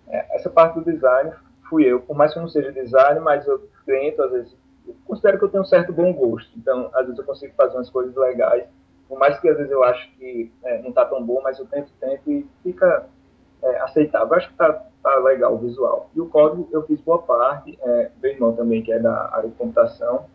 [0.10, 1.32] É, essa parte do design
[1.70, 2.00] fui eu.
[2.02, 4.56] Por mais que eu não seja design, mas eu tento, às vezes,
[5.06, 6.52] considero que eu tenho um certo bom gosto.
[6.58, 8.66] Então, às vezes eu consigo fazer umas coisas legais.
[9.08, 11.66] Por mais que às vezes eu acho que é, não está tão bom, mas eu
[11.66, 13.08] tento, tento e fica
[13.62, 14.28] é, aceitável.
[14.30, 16.10] Eu acho que está tá legal o visual.
[16.14, 17.78] E o código eu fiz boa parte.
[17.82, 20.26] É, meu irmão também, que é da área de computação,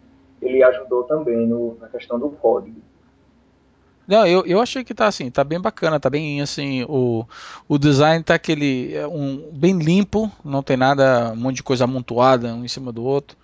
[0.40, 2.80] ele ajudou também no, na questão do código.
[4.12, 7.26] Não, eu, eu achei que tá assim, tá bem bacana, tá bem assim, o,
[7.66, 11.84] o design tá aquele é um bem limpo, não tem nada, um monte de coisa
[11.84, 13.38] amontoada um em cima do outro.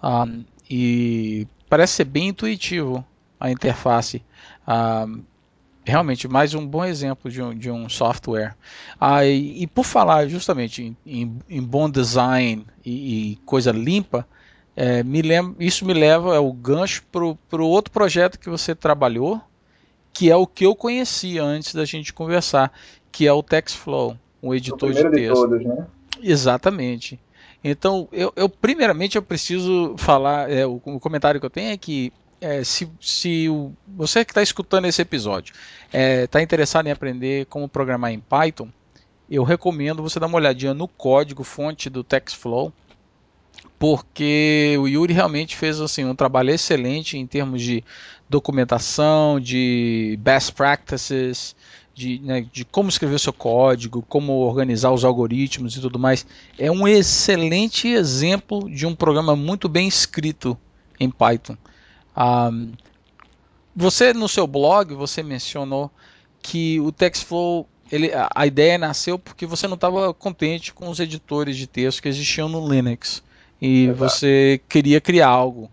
[0.00, 0.26] Um, ah,
[0.70, 3.04] e parece ser bem intuitivo
[3.40, 4.18] a interface.
[4.18, 4.22] Um,
[4.68, 5.06] ah,
[5.84, 8.56] realmente, mais um bom exemplo de um, de um software.
[9.00, 14.24] Ah, e, e por falar justamente em, em, em bom design e, e coisa limpa,
[14.76, 19.42] é, me lembra, isso me leva ao gancho para o outro projeto que você trabalhou,
[20.12, 22.72] que é o que eu conhecia antes da gente conversar,
[23.10, 25.14] que é o TextFlow, um editor de texto.
[25.14, 25.86] De todos, né?
[26.22, 27.18] Exatamente.
[27.64, 31.76] Então, eu, eu, primeiramente eu preciso falar, é, o, o, comentário que eu tenho é
[31.76, 35.54] que é, se, se o, você que está escutando esse episódio
[35.86, 38.68] está é, tá interessado em aprender como programar em Python,
[39.30, 42.72] eu recomendo você dar uma olhadinha no código fonte do TextFlow,
[43.82, 47.82] porque o Yuri realmente fez assim, um trabalho excelente em termos de
[48.28, 51.56] documentação, de best practices,
[51.92, 56.24] de, né, de como escrever seu código, como organizar os algoritmos e tudo mais.
[56.56, 60.56] É um excelente exemplo de um programa muito bem escrito
[61.00, 61.56] em Python.
[62.16, 62.72] Um,
[63.74, 65.90] você no seu blog você mencionou
[66.40, 71.56] que o TextFlow ele, a ideia nasceu porque você não estava contente com os editores
[71.56, 73.22] de texto que existiam no Linux
[73.62, 74.10] e Exato.
[74.10, 75.70] você queria criar algo.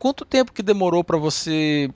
[0.00, 1.88] Quanto tempo que demorou para você,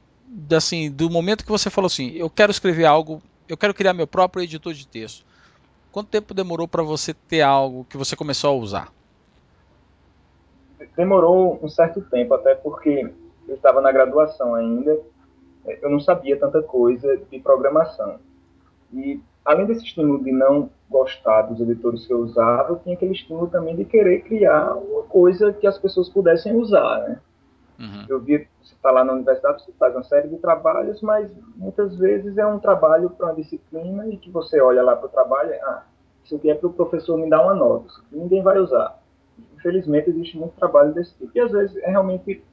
[0.56, 4.06] assim, do momento que você falou assim, eu quero escrever algo, eu quero criar meu
[4.06, 5.26] próprio editor de texto.
[5.90, 8.92] Quanto tempo demorou para você ter algo que você começou a usar?
[10.96, 13.12] Demorou um certo tempo, até porque
[13.48, 14.96] eu estava na graduação ainda,
[15.66, 18.20] eu não sabia tanta coisa de programação.
[18.92, 23.12] E além desse estímulo de não gostar dos editores que eu usava, eu tinha aquele
[23.12, 27.20] estímulo também de querer criar uma coisa que as pessoas pudessem usar, né?
[27.78, 28.06] Uhum.
[28.08, 31.96] Eu vi, você está lá na universidade, você faz uma série de trabalhos, mas muitas
[31.96, 35.50] vezes é um trabalho para uma disciplina e que você olha lá para o trabalho
[35.50, 35.82] e, ah,
[36.24, 38.98] isso aqui é para o professor me dar uma nota, ninguém vai usar.
[39.56, 41.30] Infelizmente, existe muito trabalho desse tipo.
[41.34, 42.44] E às vezes é realmente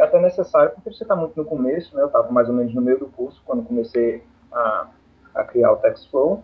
[0.00, 2.02] até necessário, porque você está muito no começo, né?
[2.02, 4.88] eu estava mais ou menos no meio do curso, quando comecei a,
[5.36, 6.42] a criar o TextFlow,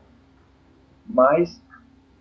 [1.06, 1.60] mas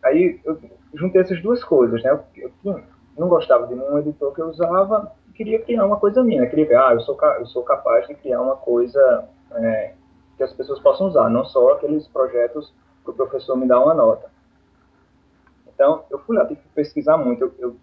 [0.04, 0.58] aí eu
[0.94, 2.12] juntei essas duas coisas, né?
[2.36, 2.82] Eu, eu,
[3.18, 6.78] não gostava de nenhum editor que eu usava, queria criar uma coisa minha, queria ver,
[6.78, 9.94] ah, eu sou, eu sou capaz de criar uma coisa é,
[10.38, 13.94] que as pessoas possam usar, não só aqueles projetos que o professor me dá uma
[13.94, 14.30] nota.
[15.68, 17.76] Então, eu fui lá, tive que pesquisar muito, eu, eu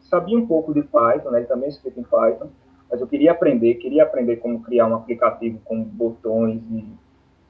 [0.00, 2.48] sabia um pouco de Python, né, também escrito em Python,
[2.90, 6.86] mas eu queria aprender, queria aprender como criar um aplicativo com botões e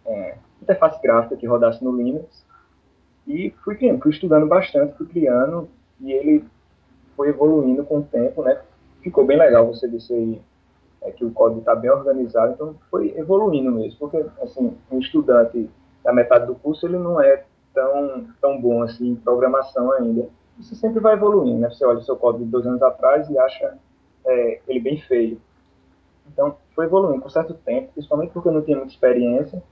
[0.07, 2.45] é, interface gráfica que rodasse no Linux,
[3.27, 5.69] e fui criando, fui estudando bastante, fui criando,
[6.01, 6.45] e ele
[7.17, 8.61] foi evoluindo com o tempo, né,
[9.03, 10.41] ficou bem legal você disse aí
[11.03, 15.69] é, que o código está bem organizado, então foi evoluindo mesmo, porque assim, um estudante
[16.03, 17.45] da metade do curso, ele não é
[17.75, 20.29] tão, tão bom assim em programação ainda.
[20.59, 21.71] Você sempre vai evoluindo, né?
[21.71, 23.79] Você olha o seu código de dois anos atrás e acha
[24.25, 25.41] é, ele bem feio.
[26.27, 29.63] Então, foi evoluindo com certo tempo, principalmente porque eu não tinha muita experiência.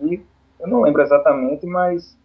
[0.00, 0.20] E
[0.60, 2.16] eu não lembro exatamente, mas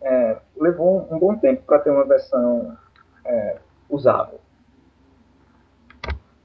[0.00, 2.76] é, levou um, um, bom tempo para ter uma versão
[3.24, 4.40] é, usável.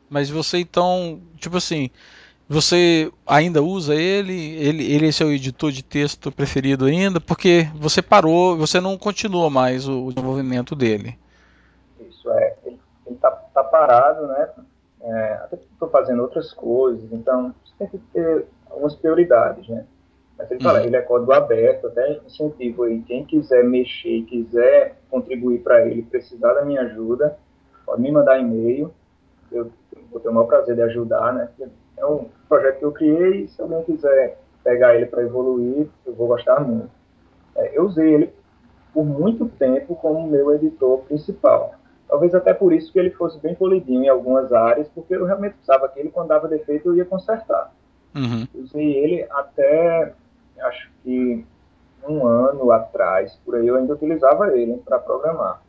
[0.09, 1.89] Mas você então, tipo assim,
[2.47, 4.55] você ainda usa ele?
[4.55, 7.21] Ele, ele é seu editor de texto preferido ainda?
[7.21, 11.17] Porque você parou, você não continua mais o, o desenvolvimento dele.
[11.99, 12.79] Isso é, ele,
[13.11, 14.49] está tá parado, né?
[15.01, 19.85] É, até estou fazendo outras coisas, então você tem que ter algumas prioridades, né?
[20.39, 20.85] Mas ele fala, uhum.
[20.85, 26.53] ele é código aberto, até incentivo aí, quem quiser mexer, quiser contribuir para ele, precisar
[26.53, 27.37] da minha ajuda,
[27.85, 28.91] pode me mandar e-mail,
[29.51, 29.69] eu
[30.09, 31.49] vou ter o maior prazer de ajudar, né?
[31.97, 36.27] É um projeto que eu criei, se alguém quiser pegar ele para evoluir, eu vou
[36.27, 36.89] gostar muito.
[37.57, 38.33] É, eu usei ele
[38.93, 41.73] por muito tempo como meu editor principal.
[42.07, 45.53] Talvez até por isso que ele fosse bem polidinho em algumas áreas, porque eu realmente
[45.53, 47.73] precisava que ele, quando dava defeito, eu ia consertar.
[48.15, 48.47] Uhum.
[48.55, 50.13] Usei ele até,
[50.61, 51.45] acho que
[52.07, 55.61] um ano atrás, por aí, eu ainda utilizava ele para programar.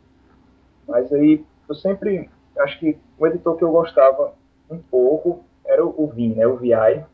[0.87, 4.33] Mas aí, eu sempre, acho que o editor que eu gostava
[4.71, 7.05] um pouco era o, Vim, né, o VI.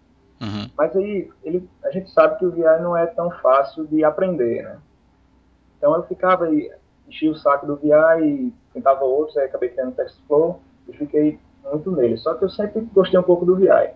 [0.41, 0.71] Uhum.
[0.77, 4.63] Mas aí, ele, a gente sabe que o VI não é tão fácil de aprender,
[4.63, 4.79] né?
[5.79, 6.71] Então eu ficava aí,
[7.07, 11.39] enchia o saco do VI e tentava outros, aí acabei criando o TextFlow e fiquei
[11.65, 12.17] muito nele.
[12.17, 13.91] Só que eu sempre gostei um pouco do VI.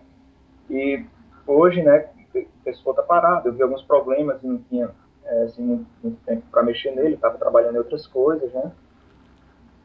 [0.69, 1.05] E
[1.47, 4.91] hoje, né, o TextFlow tá parado, eu vi alguns problemas e não tinha
[5.25, 8.73] é, assim, muito, muito tempo para mexer nele, estava trabalhando em outras coisas, né?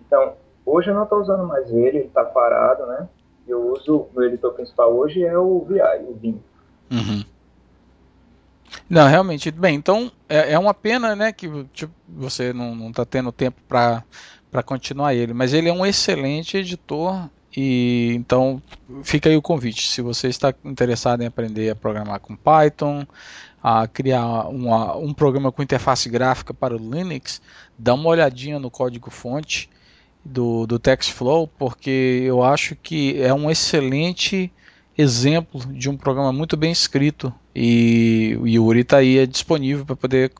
[0.06, 0.34] Então,
[0.66, 3.08] hoje eu não estou usando mais ele, ele está parado, né?
[3.48, 6.42] Eu uso, meu editor principal hoje é o VI, o Vim.
[6.92, 7.24] Uhum.
[8.90, 9.52] Não, realmente.
[9.52, 14.04] Bem, então é, é uma pena, né, que tipo, você não está tendo tempo para
[14.64, 18.62] continuar ele, mas ele é um excelente editor e então
[19.04, 19.88] fica aí o convite.
[19.88, 23.06] Se você está interessado em aprender a programar com Python,
[23.64, 27.42] a criar uma, um programa com interface gráfica para o Linux,
[27.78, 29.70] dá uma olhadinha no código-fonte
[30.24, 34.52] do, do TextFlow, porque eu acho que é um excelente
[34.98, 39.96] exemplo de um programa muito bem escrito e o Yuri está aí é disponível para
[39.96, 40.32] poder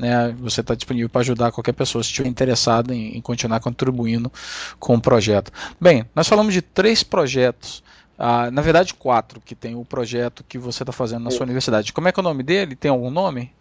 [0.00, 4.30] né, você está disponível para ajudar qualquer pessoa se estiver interessado em, em, continuar contribuindo
[4.78, 5.50] com o projeto.
[5.80, 7.82] Bem, nós falamos de três projetos,
[8.18, 11.92] ah, na verdade quatro, que tem o projeto que você está fazendo na sua universidade.
[11.92, 12.76] Como é que é o nome dele?
[12.76, 13.52] Tem algum nome?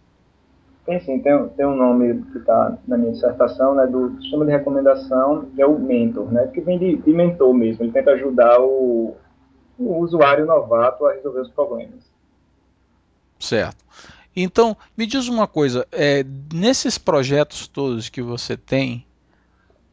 [0.86, 4.52] Tem sim, tem, tem um nome que está na minha dissertação, né, do sistema de
[4.52, 8.62] recomendação, que é o mentor, né, que vem de, de mentor mesmo, ele tenta ajudar
[8.62, 9.16] o,
[9.80, 12.06] o usuário novato a resolver os problemas.
[13.40, 13.84] Certo.
[14.36, 19.06] Então, me diz uma coisa, é, nesses projetos todos que você tem,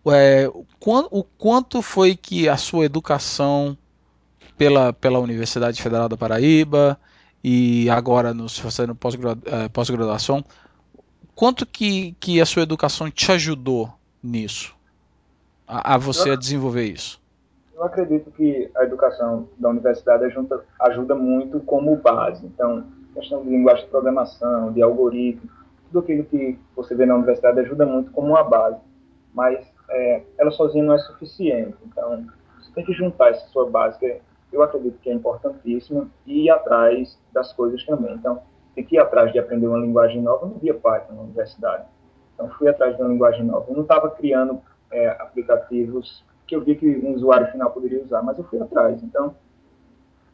[0.06, 3.78] é, o, quanto foi que a sua educação
[4.58, 6.98] pela, pela Universidade Federal da Paraíba
[7.42, 8.96] e agora no, fazendo
[9.46, 10.44] é, pós-graduação,
[11.34, 14.74] quanto que, que a sua educação te ajudou nisso,
[15.66, 17.20] a, a você a desenvolver isso?
[17.74, 22.46] Eu acredito que a educação da universidade ajuda, ajuda muito como base.
[22.46, 25.48] Então, questão de linguagem de programação, de algoritmo,
[25.86, 28.80] tudo aquilo que você vê na universidade ajuda muito como uma base.
[29.34, 31.76] Mas é, ela sozinha não é suficiente.
[31.86, 32.24] Então,
[32.58, 34.20] você tem que juntar essa sua base, que
[34.52, 38.14] eu acredito que é importantíssima, e ir atrás das coisas também.
[38.14, 38.42] Então,
[38.74, 40.46] tem que ir atrás de aprender uma linguagem nova.
[40.46, 41.84] Eu não via Python na universidade.
[42.34, 43.66] Então, fui atrás de uma linguagem nova.
[43.68, 48.22] Eu não estava criando é, aplicativos que eu vi que um usuário final poderia usar,
[48.22, 49.02] mas eu fui atrás.
[49.02, 49.34] Então,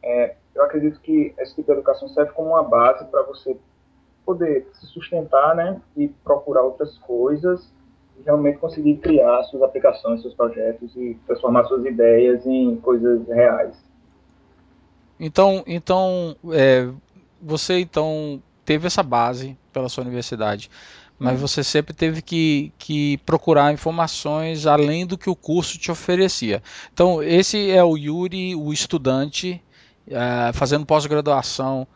[0.03, 3.57] é, eu acredito que esse tipo de educação serve como uma base para você
[4.25, 7.71] poder se sustentar, né, e procurar outras coisas
[8.19, 13.75] e realmente conseguir criar suas aplicações, seus projetos e transformar suas ideias em coisas reais.
[15.19, 16.89] Então, então é,
[17.41, 20.69] você então teve essa base pela sua universidade
[21.19, 21.47] mas uhum.
[21.47, 26.63] você sempre teve que, que procurar informações além do que o curso te oferecia.
[26.93, 29.61] Então, esse é o Yuri, o estudante,
[30.09, 31.87] uh, fazendo pós-graduação,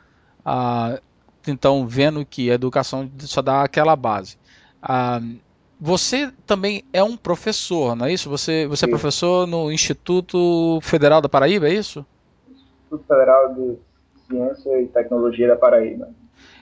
[0.45, 1.01] uh,
[1.47, 4.37] então vendo que a educação só dá aquela base.
[4.83, 5.37] Uh,
[5.79, 8.29] você também é um professor, não é isso?
[8.29, 12.05] Você, você é professor no Instituto Federal da Paraíba, é isso?
[12.49, 13.77] Instituto Federal de
[14.27, 16.09] Ciência e Tecnologia da Paraíba.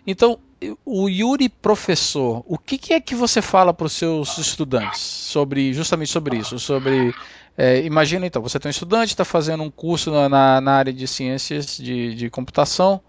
[0.05, 0.39] Então,
[0.85, 5.73] o Yuri professor, o que, que é que você fala para os seus estudantes sobre
[5.73, 6.59] justamente sobre isso?
[6.59, 7.13] Sobre
[7.57, 11.07] é, imagina então, você tem um estudante está fazendo um curso na, na, área de
[11.07, 13.01] ciências de, de computação.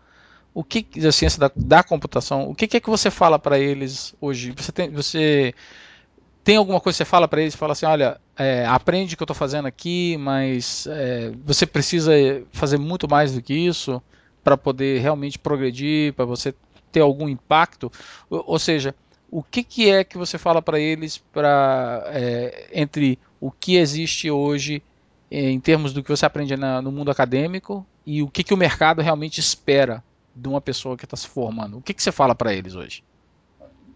[0.54, 3.58] o que da ciência da, da computação, o que, que, é que você fala para
[3.58, 4.52] eles hoje?
[4.56, 5.54] Você tem, você
[6.44, 7.54] tem alguma coisa que você fala para eles?
[7.54, 12.12] Fala assim, olha, é, aprende o que eu estou fazendo aqui, mas é, você precisa
[12.52, 14.02] fazer muito mais do que isso
[14.42, 16.52] para poder realmente progredir, para você
[16.92, 17.90] ter algum impacto.
[18.30, 18.94] Ou, ou, seja,
[19.30, 24.30] o que, que é que você fala para eles para é, entre o que existe
[24.30, 24.82] hoje
[25.30, 28.56] em termos do que você aprende na, no mundo acadêmico e o que, que o
[28.56, 31.78] mercado realmente espera de uma pessoa que está se formando?
[31.78, 33.02] O que, que você fala para eles hoje?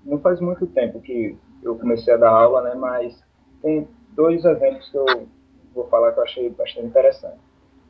[0.05, 2.75] Não faz muito tempo que eu comecei a dar aula, né?
[2.75, 3.23] Mas
[3.61, 5.29] tem dois eventos que eu
[5.75, 7.39] vou falar que eu achei bastante interessante.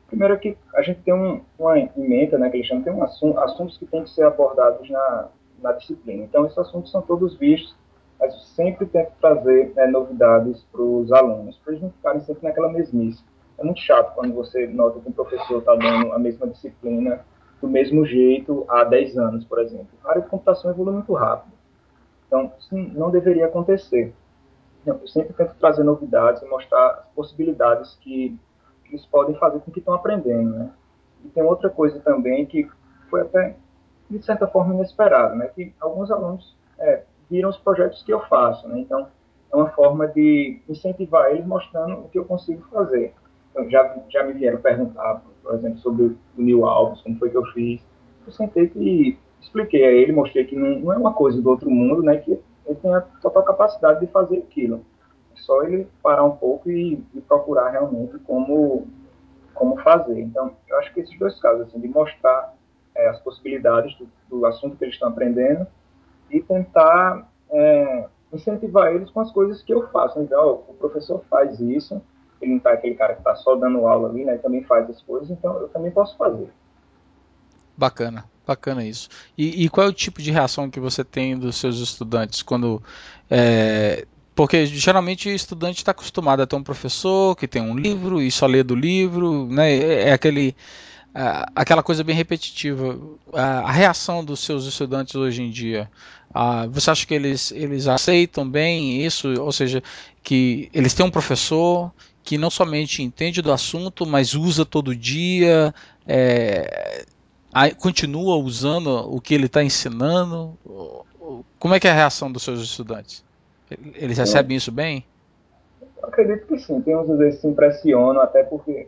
[0.07, 3.03] Primeiro é que a gente tem um, uma emenda, né, que eles chamam, tem um
[3.03, 5.27] assunto, assuntos que têm que ser abordados na,
[5.61, 6.23] na disciplina.
[6.23, 7.75] Então, esses assuntos são todos vistos,
[8.19, 12.71] mas sempre tento trazer né, novidades para os alunos, para eles não ficarem sempre naquela
[12.71, 13.23] mesmice.
[13.57, 17.25] É muito chato quando você nota que um professor está dando a mesma disciplina
[17.59, 19.87] do mesmo jeito há 10 anos, por exemplo.
[20.05, 21.53] A área de computação evolui muito rápido.
[22.27, 24.13] Então, isso não deveria acontecer.
[24.85, 28.37] Eu sempre tento trazer novidades e mostrar as possibilidades que,
[28.87, 30.71] que eles podem fazer com o que estão aprendendo, né?
[31.23, 32.69] E tem outra coisa também que
[33.09, 33.55] foi até,
[34.09, 35.47] de certa forma, inesperada, né?
[35.47, 38.79] Que alguns alunos é, viram os projetos que eu faço, né?
[38.79, 39.07] Então,
[39.51, 43.13] é uma forma de incentivar eles mostrando o que eu consigo fazer.
[43.51, 47.37] Então, já, já me vieram perguntar, por exemplo, sobre o New Alves, como foi que
[47.37, 47.81] eu fiz.
[48.25, 51.69] Eu sentei e expliquei a ele, mostrei que não, não é uma coisa do outro
[51.69, 52.17] mundo, né?
[52.17, 54.81] Que ele tem a total capacidade de fazer aquilo.
[55.47, 58.85] Só ele parar um pouco e, e procurar realmente como,
[59.53, 60.19] como fazer.
[60.19, 62.53] Então, eu acho que esses dois casos, assim, de mostrar
[62.93, 65.65] é, as possibilidades do, do, assunto que eles estão aprendendo
[66.29, 70.19] e tentar é, incentivar eles com as coisas que eu faço.
[70.19, 72.01] Então, o professor faz isso,
[72.41, 74.33] ele não está aquele cara que está só dando aula ali, né?
[74.33, 76.49] Ele também faz as coisas, então eu também posso fazer.
[77.77, 79.07] Bacana, bacana isso.
[79.37, 82.83] E, e, qual é o tipo de reação que você tem dos seus estudantes quando.
[83.31, 84.05] É,
[84.37, 88.29] porque geralmente o estudante está acostumado a ter um professor que tem um livro e
[88.29, 89.73] só lê do livro, né?
[89.73, 90.55] É, é aquele,
[91.55, 92.99] aquela coisa bem repetitiva.
[93.33, 95.89] A, reação dos seus estudantes hoje em dia,
[96.71, 99.27] você acha que eles, eles aceitam bem isso?
[99.41, 99.81] Ou seja,
[100.21, 101.91] que eles têm um professor
[102.23, 105.73] que não somente entende do assunto, mas usa todo dia.
[106.05, 107.05] É,
[107.79, 110.55] continua usando o que ele está ensinando?
[111.57, 113.25] Como é que é a reação dos seus estudantes?
[113.69, 115.05] Eles recebem isso bem?
[116.01, 116.81] Acredito que sim.
[116.81, 118.87] Tem uns vezes que se impressionam, até porque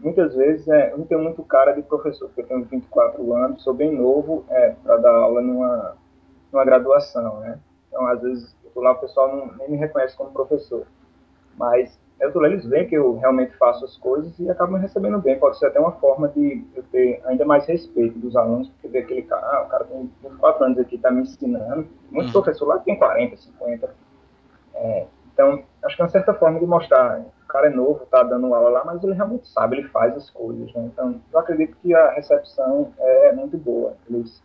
[0.00, 3.62] muitas vezes é, eu não tenho muito cara de professor, porque eu tenho 24 anos,
[3.62, 5.96] sou bem novo é, para dar aula numa,
[6.52, 7.58] numa graduação, né?
[7.88, 10.86] Então, às vezes, eu tô lá, o pessoal não, nem me reconhece como professor.
[11.56, 15.38] Mas eu eles veem que eu realmente faço as coisas e acabam recebendo bem.
[15.38, 19.00] Pode ser até uma forma de eu ter ainda mais respeito dos alunos, porque ver
[19.00, 21.88] aquele cara, ah, o cara tem 24 anos aqui, está me ensinando.
[22.10, 22.32] Muito uhum.
[22.32, 23.94] professor lá tem 40, 50.
[24.74, 27.20] É, então, acho que é uma certa forma de mostrar.
[27.20, 30.30] O cara é novo, está dando aula lá, mas ele realmente sabe, ele faz as
[30.30, 30.72] coisas.
[30.74, 30.90] Né?
[30.92, 33.94] Então, eu acredito que a recepção é muito boa.
[34.08, 34.40] Eles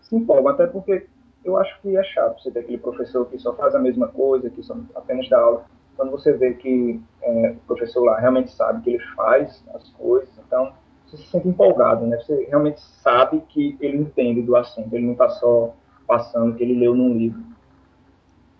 [0.00, 1.06] se empolgam, até porque
[1.44, 4.48] eu acho que é chato você ter aquele professor que só faz a mesma coisa,
[4.48, 5.64] que só apenas dá aula
[5.98, 10.30] quando você vê que é, o professor lá realmente sabe que ele faz as coisas,
[10.46, 10.72] então
[11.04, 12.16] você se sente empolgado, né?
[12.18, 15.74] Você realmente sabe que ele entende do assunto, ele não está só
[16.06, 17.42] passando que ele leu num livro.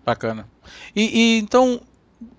[0.05, 0.45] Bacana.
[0.93, 1.79] E, e então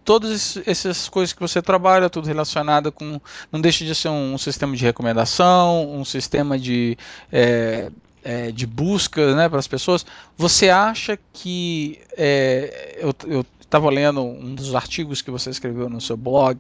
[0.04, 3.18] todas essas coisas que você trabalha, tudo relacionado com.
[3.50, 6.98] Não deixa de ser um, um sistema de recomendação, um sistema de,
[7.32, 7.90] é,
[8.22, 10.04] é, de busca né, para as pessoas.
[10.36, 12.00] Você acha que.
[12.18, 16.58] É, eu, eu estava lendo um dos artigos que você escreveu no seu blog.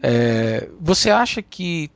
[0.00, 1.90] É, você acha que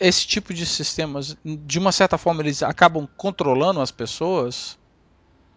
[0.00, 4.78] esse tipo de sistemas, de uma certa forma, eles acabam controlando as pessoas?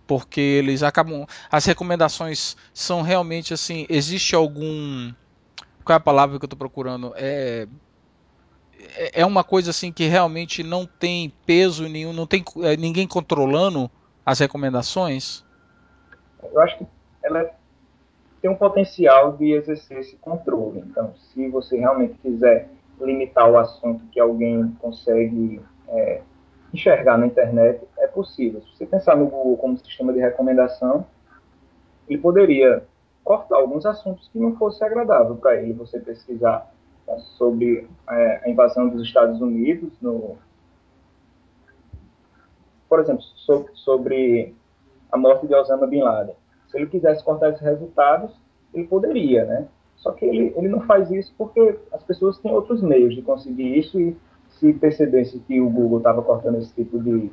[0.05, 1.25] Porque eles acabam.
[1.49, 3.85] As recomendações são realmente assim.
[3.87, 5.13] Existe algum.
[5.85, 7.13] Qual é a palavra que eu estou procurando?
[7.15, 7.65] É,
[8.77, 13.07] é, é uma coisa assim que realmente não tem peso nenhum, não tem é, ninguém
[13.07, 13.89] controlando
[14.25, 15.45] as recomendações?
[16.43, 16.85] Eu acho que
[17.23, 17.60] ela
[18.41, 20.79] tem um potencial de exercer esse controle.
[20.79, 22.69] Então, se você realmente quiser
[22.99, 26.21] limitar o assunto que alguém consegue é,
[26.73, 28.61] enxergar na internet, é possível.
[28.61, 31.05] Se você pensar no Google como sistema de recomendação,
[32.09, 32.83] ele poderia
[33.23, 35.73] cortar alguns assuntos que não fosse agradável para ele.
[35.73, 36.71] Você pesquisar
[37.05, 40.37] tá, sobre é, a invasão dos Estados Unidos, no,
[42.89, 44.55] por exemplo, sobre, sobre
[45.11, 46.40] a morte de Osama Bin Laden
[46.71, 48.31] se ele quisesse cortar esses resultados,
[48.73, 49.67] ele poderia, né?
[49.97, 53.77] Só que ele, ele não faz isso porque as pessoas têm outros meios de conseguir
[53.77, 54.17] isso e
[54.47, 57.29] se percebesse que o Google estava cortando esse tipo de,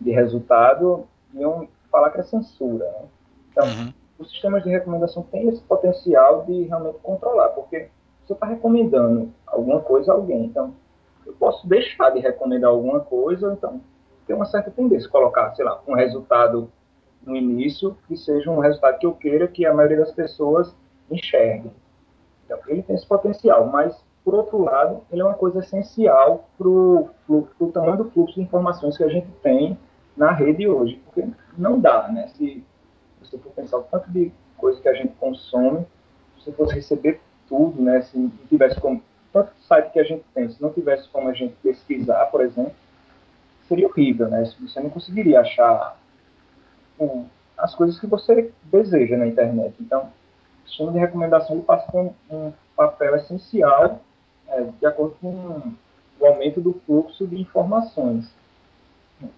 [0.00, 2.84] de resultado, iam falar que é censura.
[2.84, 3.08] Né?
[3.50, 3.92] Então, uhum.
[4.18, 7.88] os sistemas de recomendação têm esse potencial de realmente controlar, porque
[8.24, 10.74] você está recomendando alguma coisa a alguém, então
[11.26, 13.80] eu posso deixar de recomendar alguma coisa, então
[14.26, 16.70] tem uma certa tendência colocar, sei lá, um resultado
[17.24, 20.74] no início que seja um resultado que eu queira que a maioria das pessoas
[21.10, 21.70] enxergue.
[22.44, 26.68] Então, ele tem esse potencial, mas, por outro lado, ele é uma coisa essencial para
[26.68, 27.10] o
[27.72, 29.78] tamanho do fluxo de informações que a gente tem
[30.16, 32.28] na rede hoje, porque não dá, né?
[32.28, 32.62] Se
[33.20, 35.86] você for pensar o tanto de coisa que a gente consome,
[36.38, 38.02] se você fosse receber tudo, né?
[38.02, 39.02] Se não tivesse como
[39.32, 42.74] tanto site que a gente tem, se não tivesse como a gente pesquisar, por exemplo,
[43.66, 44.44] seria horrível, né?
[44.60, 45.98] Você não conseguiria achar
[46.98, 47.26] um,
[47.56, 49.74] as coisas que você deseja na internet.
[49.80, 50.10] Então,
[50.66, 54.00] sistema de recomendação passa por um, papel essencial
[54.48, 55.72] é, de acordo com
[56.18, 58.28] o aumento do fluxo de informações.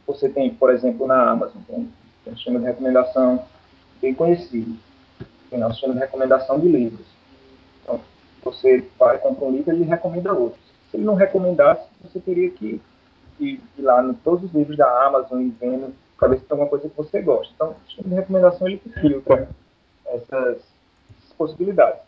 [0.06, 1.92] Você tem, por exemplo, na Amazon, tem,
[2.24, 3.44] tem um sistema de recomendação
[4.00, 4.74] bem conhecido.
[5.50, 7.06] Tem um sistema de recomendação de livros.
[7.82, 8.00] Então,
[8.42, 10.64] você vai comprar um livro e ele recomenda outros.
[10.90, 12.80] Se ele não recomendasse, você teria que
[13.38, 16.68] ir, ir lá em todos os livros da Amazon e vendo para se tem alguma
[16.68, 17.52] coisa que você gosta.
[17.54, 19.48] Então, o de recomendação ele filtra
[20.06, 20.62] essas
[21.36, 22.00] possibilidades.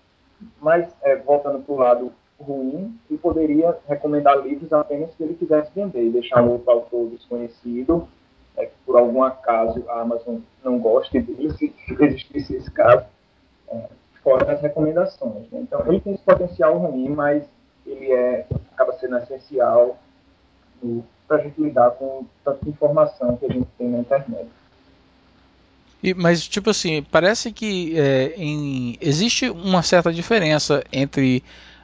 [0.60, 5.70] Mas, é, voltando para o lado ruim, ele poderia recomendar livros apenas que ele quisesse
[5.74, 8.08] vender e deixar outro autor desconhecido,
[8.56, 13.04] é, que por algum acaso a Amazon não goste dele, se existisse esse caso,
[13.68, 13.88] é,
[14.22, 15.50] fora das recomendações.
[15.50, 15.60] Né?
[15.60, 17.44] Então, ele tem esse potencial ruim, mas
[17.84, 19.98] ele é, acaba sendo essencial
[21.28, 24.48] para a gente lidar com tanta informação que a gente tem na internet.
[26.02, 31.42] E, mas, tipo assim, parece que é, em, existe uma certa diferença entre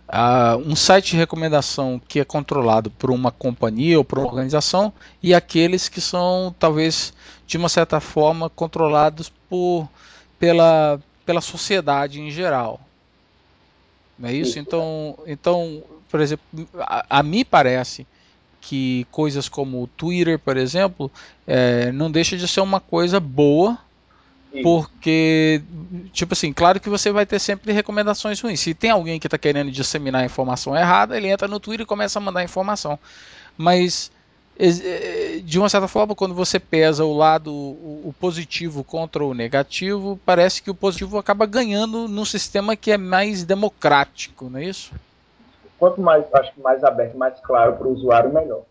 [0.09, 4.93] uh, um site de recomendação que é controlado por uma companhia ou por uma organização
[5.23, 7.13] e aqueles que são, talvez,
[7.47, 9.89] de uma certa forma, controlados por,
[10.39, 12.81] pela, pela sociedade em geral.
[14.17, 14.61] Não é isso?
[14.61, 16.45] Então, então por exemplo,
[16.79, 18.07] a, a mim parece
[18.67, 21.11] que coisas como o Twitter, por exemplo,
[21.47, 23.79] é, não deixa de ser uma coisa boa
[24.63, 25.63] porque,
[26.13, 28.61] tipo assim, claro que você vai ter sempre recomendações ruins.
[28.61, 31.87] Se tem alguém que está querendo disseminar a informação errada, ele entra no Twitter e
[31.87, 32.97] começa a mandar informação.
[33.59, 34.13] Mas,
[34.57, 40.21] é, de uma certa forma, quando você pesa o lado o positivo contra o negativo,
[40.25, 44.93] parece que o positivo acaba ganhando num sistema que é mais democrático, não é isso?
[45.79, 48.63] Quanto mais, acho que mais aberto, mais claro para o usuário, melhor.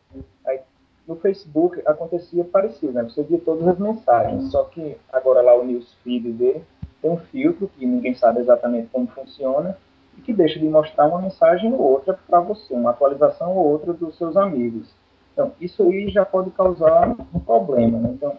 [0.45, 0.59] Aí,
[1.07, 3.03] no Facebook acontecia parecido, né?
[3.03, 6.63] Você via todas as mensagens, só que agora lá o newsfeed dele
[7.01, 9.77] tem um filtro que ninguém sabe exatamente como funciona
[10.17, 13.93] e que deixa de mostrar uma mensagem ou outra para você, uma atualização ou outra
[13.93, 14.87] dos seus amigos.
[15.33, 18.11] Então, isso aí já pode causar um problema, né?
[18.13, 18.37] Então,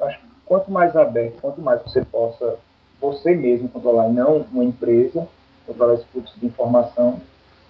[0.00, 2.56] acho que quanto mais aberto, quanto mais você possa
[2.98, 5.28] você mesmo controlar, e não uma empresa,
[5.66, 7.20] controlar esse fluxo de informação,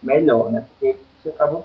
[0.07, 0.65] melhor, né?
[0.71, 1.65] Porque você acaba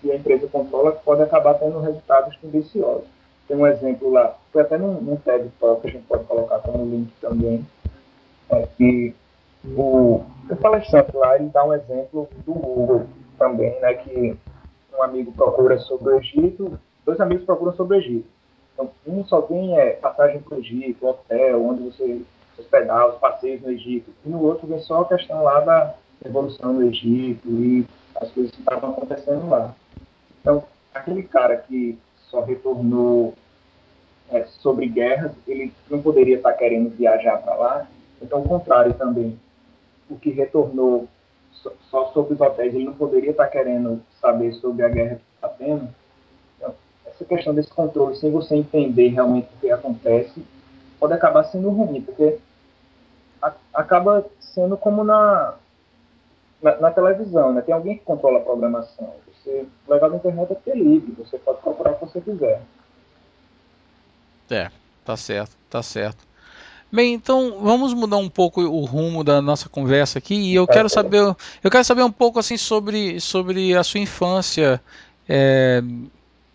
[0.00, 3.06] que a empresa controla pode acabar tendo resultados tendenciosos.
[3.46, 6.84] Tem um exemplo lá, foi até num, num TED que a gente pode colocar como
[6.84, 7.64] link também,
[8.50, 9.14] é, que
[9.64, 13.06] o, o palestrante lá ele dá um exemplo do Google
[13.38, 14.36] também, né, que
[14.98, 18.28] um amigo procura sobre o Egito, dois amigos procuram sobre o Egito.
[18.74, 22.20] Então, um só tem é, passagem para o Egito, hotel, onde você
[22.54, 25.94] se hospedar, os passeios no Egito, e no outro vem só a questão lá da
[26.24, 29.74] evolução do Egito e as coisas que estavam acontecendo lá.
[30.40, 30.64] Então,
[30.94, 31.98] aquele cara que
[32.30, 33.34] só retornou
[34.30, 37.86] é, sobre guerras, ele não poderia estar querendo viajar para lá.
[38.20, 39.38] Então, o contrário também.
[40.08, 41.08] O que retornou
[41.90, 45.48] só sobre os hotéis, ele não poderia estar querendo saber sobre a guerra que está
[45.48, 45.88] tendo.
[46.56, 46.74] Então,
[47.06, 50.42] essa questão desse controle, sem você entender realmente o que acontece,
[50.98, 52.38] pode acabar sendo ruim, porque
[53.40, 55.54] a, acaba sendo como na,
[56.62, 57.60] na, na, televisão, né?
[57.60, 59.12] Tem alguém que controla a programação.
[59.26, 62.62] Você levar na internet é ter livre, você pode procurar o que você quiser.
[64.50, 64.70] É,
[65.04, 66.32] tá certo, tá certo.
[66.92, 70.90] Bem, então vamos mudar um pouco o rumo da nossa conversa aqui e eu quero
[70.90, 71.34] saber,
[71.64, 74.78] eu quero saber um pouco assim sobre, sobre a sua infância.
[75.26, 75.82] É,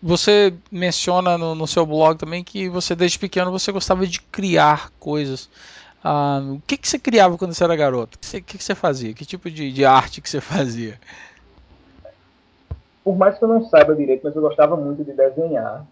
[0.00, 4.90] você menciona no, no, seu blog também que você desde pequeno você gostava de criar
[5.00, 5.50] coisas.
[6.02, 8.16] Ah, o que, que você criava quando você era garoto?
[8.16, 9.12] O que, você, que, você fazia?
[9.12, 10.98] Que tipo de, de arte que você fazia?
[13.08, 15.82] por mais que eu não saiba direito, mas eu gostava muito de desenhar.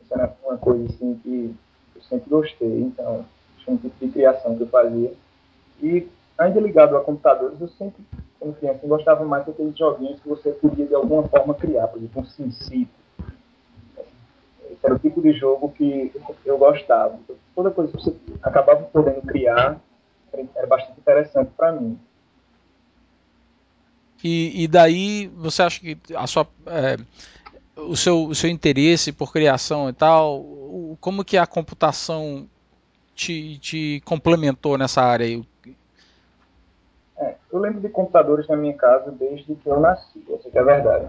[0.00, 1.52] Isso era uma coisa assim que
[1.96, 3.24] eu sempre gostei, então
[3.58, 5.12] tinha um tipo de criação que eu fazia.
[5.82, 6.06] E
[6.38, 8.04] ainda ligado a computadores, eu sempre,
[8.38, 12.22] quando criança, gostava mais daqueles joguinhos que você podia de alguma forma criar, por exemplo,
[12.22, 12.88] um SimCity.
[14.72, 16.12] Esse era o tipo de jogo que
[16.44, 17.18] eu gostava.
[17.54, 19.80] Toda coisa que você acabava podendo criar
[20.54, 21.98] era bastante interessante para mim.
[24.22, 26.96] E, e, daí você acha que a sua, é,
[27.76, 30.44] o, seu, o seu interesse por criação e tal,
[31.00, 32.46] como que a computação
[33.14, 35.42] te, te complementou nessa área aí?
[37.16, 41.06] É, eu lembro de computadores na minha casa desde que eu nasci, isso é verdade.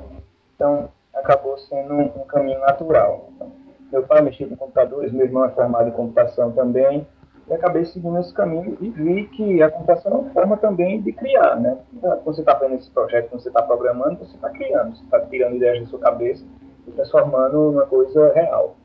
[0.55, 3.30] Então, acabou sendo um, um caminho natural.
[3.36, 3.51] Então,
[3.91, 7.05] meu pai mexia com computadores, meu irmão é formado em computação também,
[7.49, 11.12] e acabei seguindo esse caminho e vi que a computação é uma forma também de
[11.12, 11.78] criar, né?
[11.99, 15.20] Quando você está fazendo esse projeto, quando você está programando, você está criando, você está
[15.22, 16.45] tirando ideias da sua cabeça
[16.88, 18.78] e transformando numa coisa real.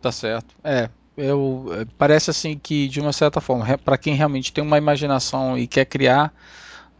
[0.00, 0.54] Tá certo.
[0.64, 4.78] É, eu é, parece assim que de uma certa forma, para quem realmente tem uma
[4.78, 6.32] imaginação e quer criar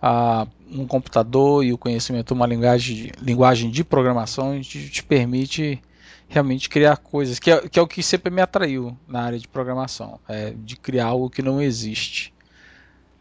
[0.03, 5.81] uh, um computador e o conhecimento, uma linguagem, linguagem de programação, te, te permite
[6.29, 9.49] realmente criar coisas, que é, que é, o que sempre me atraiu na área de
[9.49, 12.35] programação, é de criar algo que não existe.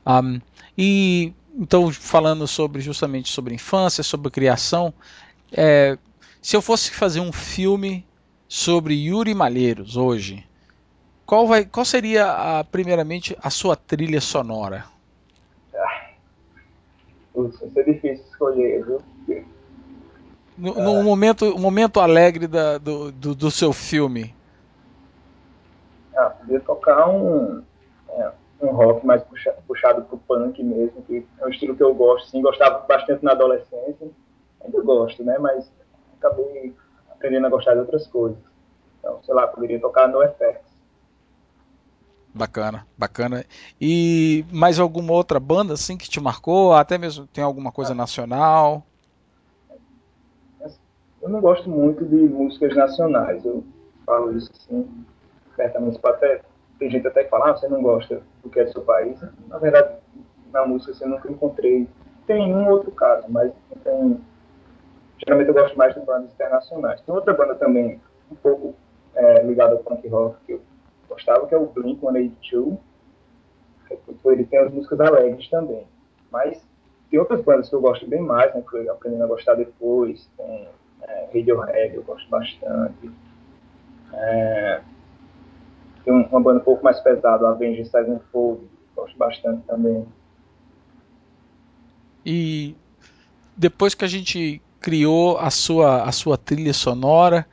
[0.06, 0.40] Um,
[0.78, 4.94] e então falando sobre justamente sobre infância, sobre criação,
[5.52, 5.98] é,
[6.42, 8.06] se eu fosse fazer um filme
[8.48, 10.46] sobre Yuri Malheiros hoje,
[11.26, 14.86] qual, vai, qual seria a, primeiramente a sua trilha sonora?
[17.38, 19.02] Ah, putz, vai ser difícil escolher, viu?
[20.58, 24.34] No, no momento, momento alegre da, do, do, do, seu filme.
[26.16, 27.62] Ah, podia tocar um,
[28.10, 28.32] é,
[28.62, 32.30] um rock mais puxa, puxado pro punk mesmo, que é um estilo que eu gosto,
[32.30, 34.10] sim, gostava bastante na adolescência.
[34.66, 35.38] Ainda gosto, né?
[35.38, 35.72] Mas
[36.20, 36.74] acabei
[37.12, 38.40] aprendendo a gostar de outras coisas.
[39.00, 40.67] Então, sei lá, poderia tocar no FX.
[42.38, 43.44] Bacana, bacana.
[43.82, 46.74] E mais alguma outra banda assim que te marcou?
[46.74, 47.96] Até mesmo tem alguma coisa ah.
[47.96, 48.86] nacional?
[51.20, 53.44] Eu não gosto muito de músicas nacionais.
[53.44, 53.64] Eu
[54.06, 54.88] falo isso assim,
[55.54, 56.00] abertamente.
[56.04, 56.42] Até,
[56.78, 59.20] tem gente até que fala, ah, você não gosta do que é do seu país.
[59.48, 59.96] Na verdade,
[60.54, 61.88] na música assim, eu nunca encontrei.
[62.28, 63.52] Tem um outro caso, mas
[63.84, 64.22] tem...
[65.18, 67.02] geralmente eu gosto mais de bandas internacionais.
[67.02, 68.00] Tem outra banda também,
[68.32, 68.76] um pouco
[69.16, 70.62] é, ligada ao punk rock, que eu
[71.08, 72.78] gostava, que é o Blink-182.
[74.26, 75.86] Ele tem as músicas alegres também.
[76.32, 76.62] Mas
[77.10, 80.30] tem outras bandas que eu gosto bem mais, né, que eu aprendi a gostar depois.
[80.38, 80.68] Tem
[81.04, 83.10] é, Radiohead, eu gosto bastante.
[84.14, 84.82] É,
[86.04, 90.06] tem uma banda um pouco mais pesada, Avenged Sevenfold, gosto bastante também.
[92.26, 92.76] E
[93.56, 97.46] depois que a gente criou a sua, a sua trilha sonora,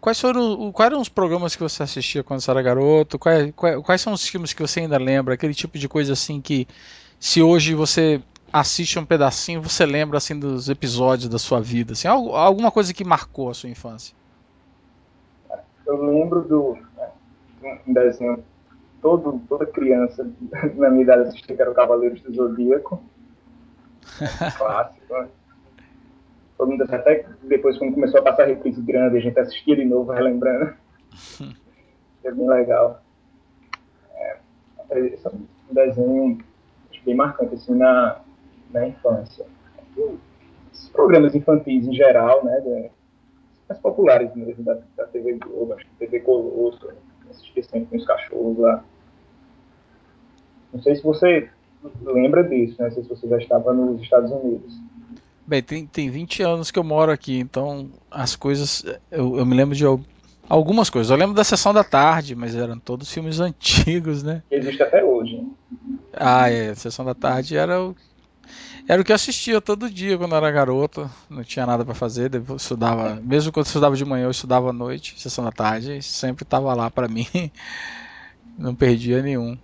[0.00, 3.18] quais foram quais eram os programas que você assistia quando você era garoto?
[3.18, 5.34] Quais, quais, quais são os filmes que você ainda lembra?
[5.34, 6.66] Aquele tipo de coisa assim que
[7.18, 8.22] se hoje você
[8.52, 13.04] assiste um pedacinho, você lembra assim dos episódios da sua vida, assim, alguma coisa que
[13.04, 14.14] marcou a sua infância?
[15.86, 16.78] Eu lembro do
[17.62, 18.42] né, um desenho
[19.00, 20.28] todo toda criança
[20.74, 23.02] na minha idade assistia que era o Cavaleiros do Zodíaco,
[24.56, 25.28] clássico.
[26.60, 30.12] Todo mundo até depois quando começou a passar reprise grande, a gente assistia de novo,
[30.12, 30.74] relembrando.
[32.22, 33.00] é bem legal.
[34.14, 34.36] É,
[35.06, 36.36] esse é um desenho
[37.02, 38.20] bem marcante assim na
[38.70, 39.46] na infância.
[39.96, 42.90] Os programas infantis em geral, né,
[43.66, 46.90] mais populares mesmo, da, da TV Globo, acho que TV Colosso,
[47.30, 48.84] assistia sempre com os cachorros lá.
[50.74, 51.48] Não sei se você
[52.02, 52.88] lembra disso, né?
[52.88, 54.89] Não sei se você já estava nos Estados Unidos.
[55.50, 58.84] Bem, tem, tem 20 anos que eu moro aqui, então as coisas.
[59.10, 59.84] Eu, eu me lembro de
[60.48, 61.10] algumas coisas.
[61.10, 64.44] Eu lembro da sessão da tarde, mas eram todos filmes antigos, né?
[64.48, 65.44] Existe até hoje.
[66.12, 66.70] Ah, é.
[66.70, 67.96] A sessão da tarde era o
[68.86, 71.10] era o que eu assistia todo dia quando eu era garoto.
[71.28, 72.30] Não tinha nada para fazer.
[72.56, 76.00] Estudava, mesmo quando eu estudava de manhã, eu estudava à noite, sessão da tarde.
[76.00, 77.26] Sempre estava lá para mim.
[78.56, 79.58] Não perdia nenhum.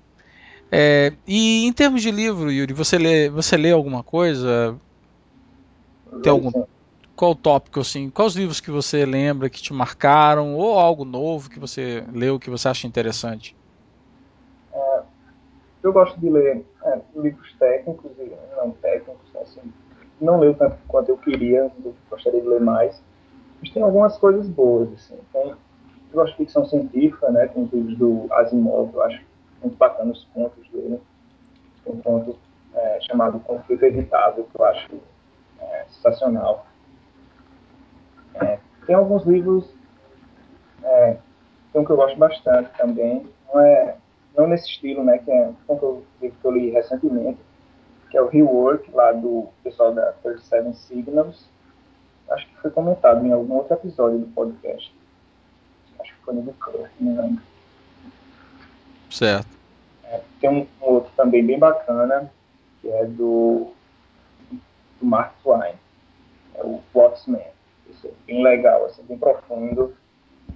[0.72, 4.76] É, e em termos de livro, Yuri, você lê, você lê alguma coisa?
[6.23, 6.51] Tem algum
[7.17, 8.11] qual tópico assim?
[8.11, 12.39] Quais os livros que você lembra que te marcaram ou algo novo que você leu
[12.39, 13.57] que você acha interessante?
[14.73, 15.01] É,
[15.83, 19.62] eu gosto de ler é, livros técnicos e não técnicos, assim,
[20.21, 23.03] não leio tanto quanto eu queria, eu gostaria de ler mais,
[23.61, 25.57] mas tem algumas coisas boas, assim, tem, eu
[26.12, 29.23] gosto de ficção científica, né, tem os livros do Asimov, eu acho
[29.62, 31.01] muito bacana os contos dele,
[31.87, 32.37] um conto
[32.75, 34.89] é, chamado Conflito Evitável, que eu acho
[35.97, 36.67] sensacional.
[38.35, 39.69] É, tem alguns livros
[40.83, 41.17] é,
[41.73, 43.97] tem um que eu gosto bastante também, não é
[44.37, 47.39] não nesse estilo, né, que é um que eu, que eu li recentemente,
[48.11, 51.49] que é o Rework, lá do pessoal da 37 Signals.
[52.31, 54.95] acho que foi comentado em algum outro episódio do podcast.
[55.99, 57.43] Acho que foi no do Kurt, não lembro.
[59.11, 59.49] Certo.
[60.05, 62.31] É, tem um, um, outro também bem bacana,
[62.81, 63.73] que é do,
[65.01, 65.75] do Mark Twain,
[66.59, 67.43] é o Watchmen.
[67.91, 69.95] Isso é bem legal, assim, bem profundo.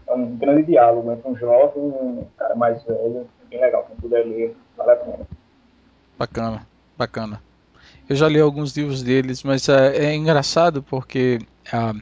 [0.06, 3.26] É um grande diálogo entre um jovem e um cara mais velho.
[3.48, 5.26] Bem legal, quem puder ler, vale a pena.
[6.18, 7.42] Bacana, bacana.
[8.08, 11.38] Eu já li alguns livros deles, mas é, é engraçado porque
[11.72, 11.94] ah,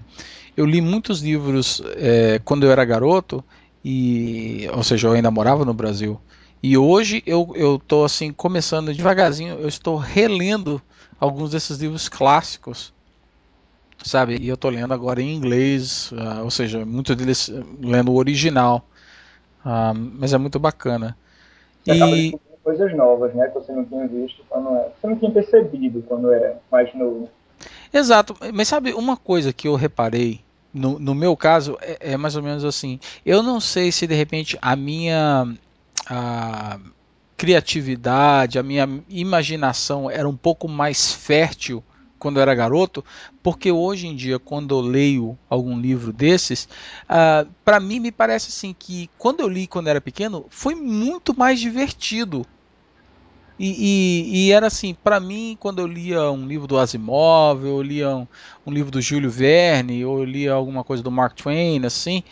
[0.57, 3.45] eu li muitos livros é, quando eu era garoto,
[3.85, 6.21] e, ou seja, eu ainda morava no Brasil.
[6.63, 10.83] E hoje eu tô assim começando devagarzinho, eu estou relendo
[11.21, 12.93] alguns desses livros clássicos,
[14.03, 14.37] sabe?
[14.41, 18.87] E eu estou lendo agora em inglês, uh, ou seja, muitos deles lendo o original,
[19.65, 21.17] uh, mas é muito bacana.
[21.85, 23.49] Você e coisas novas, né?
[23.49, 24.93] Que você não tinha visto quando era.
[25.01, 27.29] Você não tinha percebido quando era mais novo.
[27.93, 30.41] Exato, mas sabe uma coisa que eu reparei
[30.73, 33.01] no, no meu caso é, é, mais ou menos assim.
[33.25, 35.47] Eu não sei se de repente a minha
[36.07, 36.79] a
[37.37, 41.83] criatividade, a minha imaginação era um pouco mais fértil
[42.19, 43.05] quando eu era garoto,
[43.43, 46.69] porque hoje em dia, quando eu leio algum livro desses, uh,
[47.09, 51.37] ah, para mim me parece assim que quando eu li quando era pequeno, foi muito
[51.37, 52.45] mais divertido.
[53.59, 57.83] E, e, e era assim, para mim, quando eu lia um livro do Asimov, eu
[57.83, 58.27] lia um,
[58.65, 62.23] um, livro do Júlio Verne, ou lia alguma coisa do Mark Twain, assim,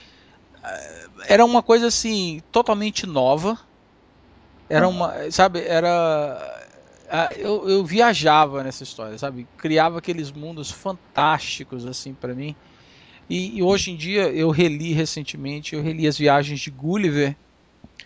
[0.62, 3.58] ah, era uma coisa assim totalmente nova.
[4.68, 6.66] Era uma, sabe, era
[7.36, 9.46] eu, eu viajava nessa história, sabe?
[9.56, 12.54] Criava aqueles mundos fantásticos assim para mim.
[13.28, 17.36] E, e, hoje em dia eu reli recentemente, eu reli as viagens de Gulliver.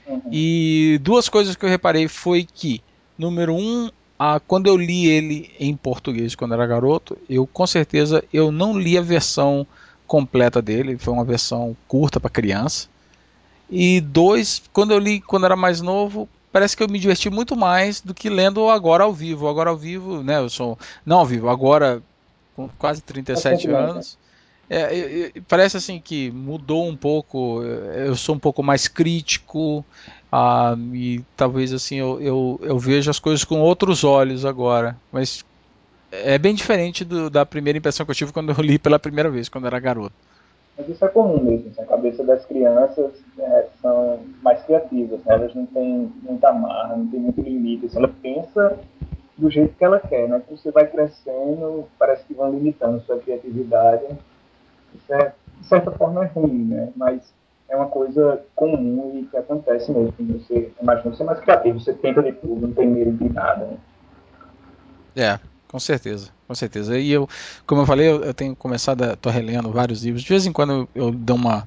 [0.06, 0.22] Uhum.
[0.30, 2.82] E duas coisas que eu reparei foi que,
[3.18, 8.24] número um, a, quando eu li ele em português quando era garoto, eu com certeza
[8.32, 9.66] eu não li a versão
[10.06, 12.88] completa dele, foi uma versão curta para criança.
[13.70, 17.56] E dois, quando eu li quando era mais novo, parece que eu me diverti muito
[17.56, 19.48] mais do que lendo agora ao vivo.
[19.48, 20.38] Agora ao vivo, né?
[20.38, 20.78] Eu sou.
[21.04, 22.02] Não ao vivo, agora
[22.56, 24.18] com quase 37 anos.
[24.72, 27.62] É, parece assim que mudou um pouco.
[27.62, 29.84] Eu sou um pouco mais crítico.
[30.30, 34.96] Ah, e talvez assim eu, eu, eu vejo as coisas com outros olhos agora.
[35.10, 35.44] Mas
[36.12, 39.30] é bem diferente do, da primeira impressão que eu tive quando eu li pela primeira
[39.30, 40.14] vez, quando era garoto.
[40.80, 41.70] Mas isso é comum mesmo.
[41.78, 45.22] A cabeça das crianças é, são mais criativas.
[45.24, 45.34] Né?
[45.34, 47.84] Elas não têm muita marra, não tem muito limite.
[47.84, 48.78] Assim, ela pensa
[49.36, 50.26] do jeito que ela quer.
[50.26, 50.40] Né?
[50.46, 54.06] Quando você vai crescendo, parece que vão limitando sua criatividade.
[54.94, 56.90] Isso é, de certa forma, é ruim, né?
[56.96, 57.30] mas
[57.68, 60.14] é uma coisa comum e que acontece mesmo.
[60.18, 63.66] Você imagina você é mais criativo, você tenta de tudo, não tem medo de nada.
[63.66, 63.76] Né?
[65.14, 65.38] É,
[65.70, 66.98] com certeza, com certeza.
[66.98, 67.28] E eu,
[67.64, 70.24] como eu falei, eu, eu tenho começado a tô relendo vários livros.
[70.24, 71.64] De vez em quando eu, eu dou uma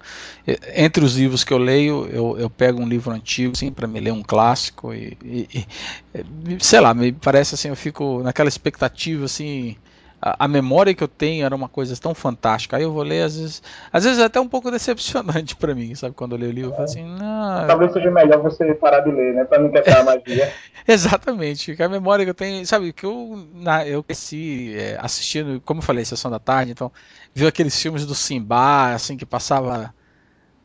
[0.75, 4.01] entre os livros que eu leio, eu, eu pego um livro antigo, assim, para me
[4.01, 9.23] ler um clássico e, e, e, sei lá, me parece assim, eu fico naquela expectativa
[9.23, 9.77] assim,
[10.21, 12.77] a, memória que eu tenho era uma coisa tão fantástica.
[12.77, 15.93] Aí eu vou ler, às vezes, às vezes é até um pouco decepcionante para mim,
[15.95, 16.15] sabe?
[16.15, 17.67] Quando eu leio o livro, eu falo assim, não.
[17.67, 19.43] Talvez seja melhor você parar de ler, né?
[19.43, 20.51] Para não quebrar a magia.
[20.87, 21.81] Exatamente.
[21.81, 22.93] A memória que eu tenho, sabe?
[22.93, 26.91] Que eu, na, eu cresci é, assistindo, como eu falei, sessão da tarde, então,
[27.33, 29.93] viu aqueles filmes do Simba, assim, que passava.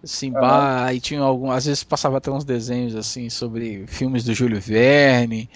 [0.05, 0.91] Simba, uhum.
[0.93, 5.51] e tinha algum, às vezes passava até uns desenhos assim sobre filmes do Júlio Verne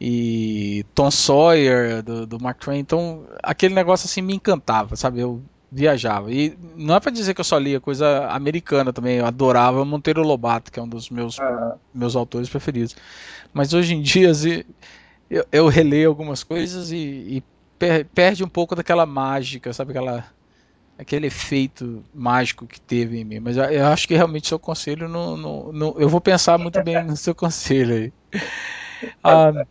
[0.00, 2.78] e Tom Sawyer do, do Mark Twain.
[2.78, 5.18] Então, aquele negócio assim me encantava, sabe?
[5.18, 6.32] Eu viajava.
[6.32, 9.18] E não é para dizer que eu só lia coisa americana também.
[9.18, 11.72] Eu adorava Monteiro Lobato, que é um dos meus, uhum.
[11.94, 12.96] meus autores preferidos.
[13.52, 14.32] Mas hoje em dia
[15.28, 17.42] eu, eu releio algumas coisas e, e
[17.78, 19.92] per, perde um pouco daquela mágica, sabe?
[19.92, 20.24] Aquela,
[20.98, 23.40] aquele efeito mágico que teve em mim.
[23.40, 26.82] Mas eu, eu acho que realmente seu conselho não, não, não, Eu vou pensar muito
[26.82, 28.12] bem no seu conselho aí.
[29.24, 29.64] Ah,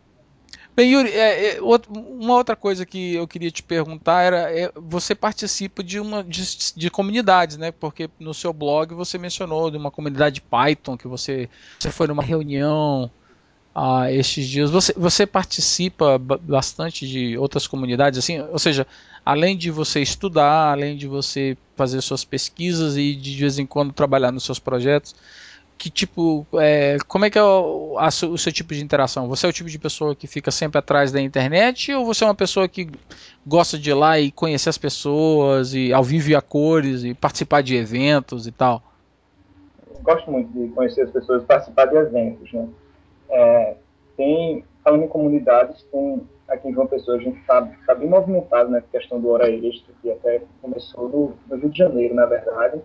[0.74, 5.14] Bem, Yuri, é, é, uma outra coisa que eu queria te perguntar era: é, você
[5.14, 6.42] participa de uma de,
[6.76, 7.72] de, comunidades, né?
[7.72, 11.48] Porque no seu blog você mencionou de uma comunidade Python que você,
[11.78, 13.10] você foi numa reunião
[13.74, 14.70] ah, estes dias.
[14.70, 18.40] Você, você participa bastante de outras comunidades, assim?
[18.40, 18.86] Ou seja,
[19.24, 23.66] além de você estudar, além de você fazer suas pesquisas e de, de vez em
[23.66, 25.14] quando trabalhar nos seus projetos
[25.80, 29.26] que tipo, é, como é que é o, a, o, seu tipo de interação?
[29.28, 32.26] Você é o tipo de pessoa que fica sempre atrás da internet ou você é
[32.26, 32.86] uma pessoa que
[33.46, 37.14] gosta de ir lá e conhecer as pessoas e ao vivo e a cores e
[37.14, 38.82] participar de eventos e tal?
[40.02, 42.68] Gosto muito de conhecer as pessoas, participar de eventos, né?
[43.30, 43.76] É,
[44.18, 48.68] tem falando em comunidades, tem, aqui em João Pessoa a gente está tá bem movimentado
[48.68, 52.26] na né, questão do hora extra, que até começou no, no Rio de Janeiro, na
[52.26, 52.82] verdade,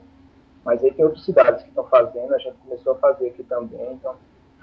[0.65, 3.93] mas aí tem outras cidades que estão fazendo, a gente começou a fazer aqui também,
[3.93, 4.15] então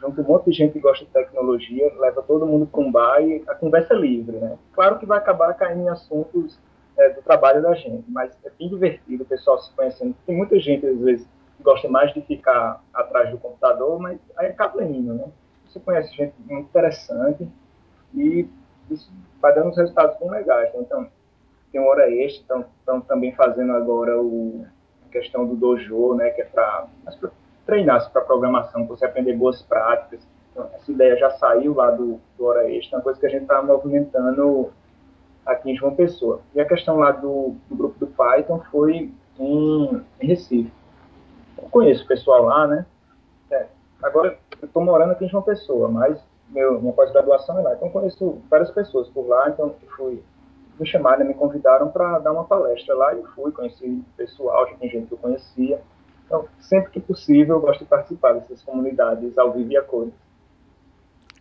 [0.02, 3.22] junto um monte de gente que gosta de tecnologia, leva todo mundo para um bar
[3.22, 4.58] e a conversa é livre, né?
[4.72, 6.58] Claro que vai acabar caindo em assuntos
[6.98, 10.14] é, do trabalho da gente, mas é bem divertido o pessoal se conhecendo.
[10.26, 11.26] Tem muita gente, às vezes,
[11.56, 15.26] que gosta mais de ficar atrás do computador, mas aí acaba indo, né?
[15.66, 17.48] Você conhece gente muito interessante
[18.12, 18.48] e
[18.90, 20.72] isso vai dando uns resultados bem legais.
[20.74, 20.80] Né?
[20.80, 21.08] Então,
[21.70, 24.66] tem hora extra, estão também fazendo agora o,
[25.12, 26.88] questão do dojo, né, que é para
[27.66, 30.20] treinar para programação, para você aprender boas práticas.
[30.50, 33.42] Então, essa ideia já saiu lá do, do Hora Extra, uma coisa que a gente
[33.42, 34.70] está movimentando
[35.46, 36.40] aqui em João Pessoa.
[36.54, 40.72] E a questão lá do, do grupo do Python foi em, em Recife.
[41.56, 42.86] Eu conheço o pessoal lá, né?
[43.50, 43.66] É,
[44.02, 47.74] agora, eu estou morando aqui em João Pessoa, mas meu, minha pós-graduação é lá.
[47.74, 50.22] Então, conheço várias pessoas por lá, então fui
[50.82, 54.90] me chamaram, me convidaram para dar uma palestra lá e fui, conheci pessoal, já tem
[54.90, 55.80] gente que eu conhecia.
[56.26, 60.12] Então, sempre que possível, eu gosto de participar dessas comunidades ao vivo e a cores.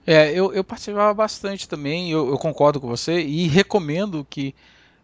[0.06, 4.56] É, eu, eu participava bastante também, eu, eu, concordo com você e recomendo que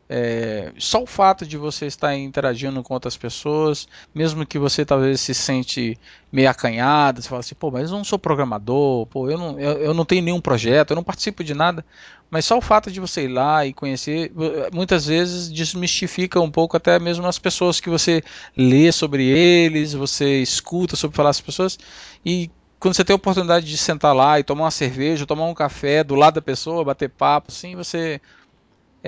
[0.10, 5.20] é, só o fato de você estar interagindo com outras pessoas, mesmo que você talvez
[5.20, 5.98] se sente
[6.32, 9.78] meio acanhado, você fala assim, pô, mas eu não sou programador, pô, eu não, eu,
[9.80, 11.86] eu não tenho nenhum projeto, eu não participo de nada,
[12.30, 14.32] mas só o fato de você ir lá e conhecer,
[14.74, 18.24] muitas vezes desmistifica um pouco até mesmo as pessoas que você
[18.56, 21.78] lê sobre eles, você escuta sobre falar as pessoas,
[22.26, 22.50] e
[22.80, 26.04] quando você tem a oportunidade de sentar lá e tomar uma cerveja, tomar um café
[26.04, 28.22] do lado da pessoa, bater papo, assim, você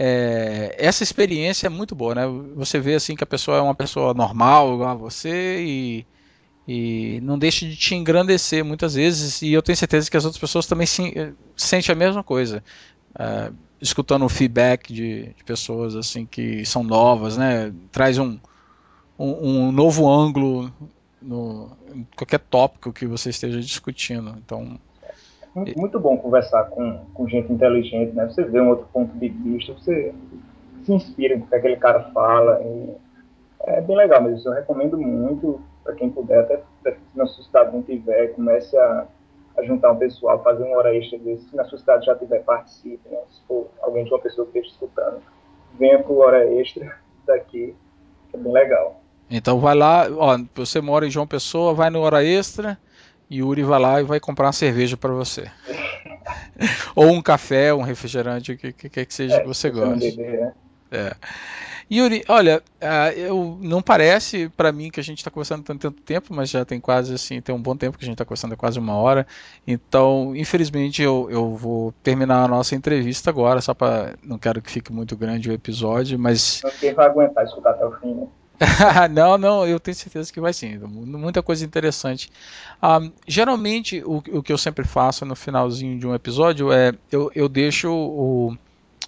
[0.01, 2.21] é, essa experiência é muito boa, né?
[2.55, 6.07] Você vê assim que a pessoa é uma pessoa normal, igual a você e,
[6.65, 9.41] e não deixa de te engrandecer muitas vezes.
[9.41, 12.63] E eu tenho certeza que as outras pessoas também se, sentem a mesma coisa,
[13.19, 17.73] é, escutando o feedback de, de, pessoas assim que são novas, né?
[17.91, 18.39] Traz um,
[19.19, 20.73] um, um novo ângulo
[21.21, 24.33] no em qualquer tópico que você esteja discutindo.
[24.45, 24.79] Então
[25.55, 28.25] muito, bom conversar com, com gente inteligente, né?
[28.25, 30.13] Você vê um outro ponto de vista, você
[30.83, 32.61] se inspira com o que aquele cara fala.
[33.61, 34.49] é bem legal mesmo.
[34.49, 39.07] Eu recomendo muito para quem puder, até se na sua cidade não tiver, comece a,
[39.57, 41.49] a juntar um pessoal, fazer uma hora extra desse.
[41.49, 43.09] Se na sua cidade já tiver, participe.
[43.09, 43.17] Né?
[43.29, 45.21] Se for alguém de uma pessoa que esteja escutando,
[45.77, 46.95] venha para hora extra
[47.25, 47.75] daqui,
[48.29, 49.01] que é bem legal.
[49.29, 52.79] Então vai lá, ó, você mora em João Pessoa, vai no hora extra
[53.31, 55.49] Yuri vai lá e vai comprar uma cerveja para você.
[56.95, 60.17] Ou um café, um refrigerante, o que, que, que seja é, que você goste.
[60.17, 60.53] Né?
[60.91, 61.15] É.
[61.91, 66.01] Yuri, olha, uh, eu, não parece para mim que a gente está conversando tanto, tanto
[66.03, 68.53] tempo, mas já tem quase assim, tem um bom tempo que a gente está conversando,
[68.53, 69.25] é quase uma hora.
[69.65, 74.69] Então, infelizmente, eu, eu vou terminar a nossa entrevista agora, só para não quero que
[74.69, 76.61] fique muito grande o episódio, mas.
[76.63, 78.27] Ninguém vai aguentar escutar até o fim, né?
[79.11, 80.77] não, não, eu tenho certeza que vai sim.
[80.77, 82.29] Muita coisa interessante.
[82.83, 87.31] Um, geralmente, o, o, que eu sempre faço no finalzinho de um episódio é eu,
[87.33, 88.57] eu deixo o,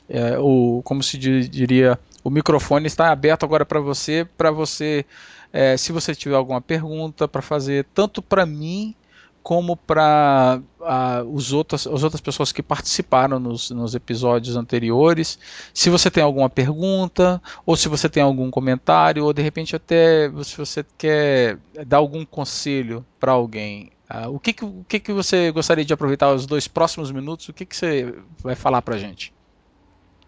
[0.10, 5.06] é, o, como se diria, o microfone está aberto agora para você, para você,
[5.52, 8.95] é, se você tiver alguma pergunta para fazer, tanto para mim
[9.44, 15.39] como para uh, os outras, as outras pessoas que participaram nos, nos, episódios anteriores.
[15.74, 20.30] Se você tem alguma pergunta, ou se você tem algum comentário, ou de repente até
[20.44, 25.14] se você quer dar algum conselho para alguém, uh, o, que, que, o que, que
[25.14, 27.50] você gostaria de aproveitar os dois próximos minutos?
[27.50, 28.14] O que, que você
[28.44, 29.34] vai falar para a gente?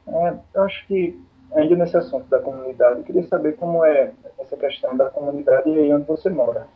[0.07, 1.19] É, eu acho que,
[1.55, 5.79] ainda nesse assunto da comunidade, eu queria saber como é essa questão da comunidade e
[5.79, 6.67] aí onde você mora.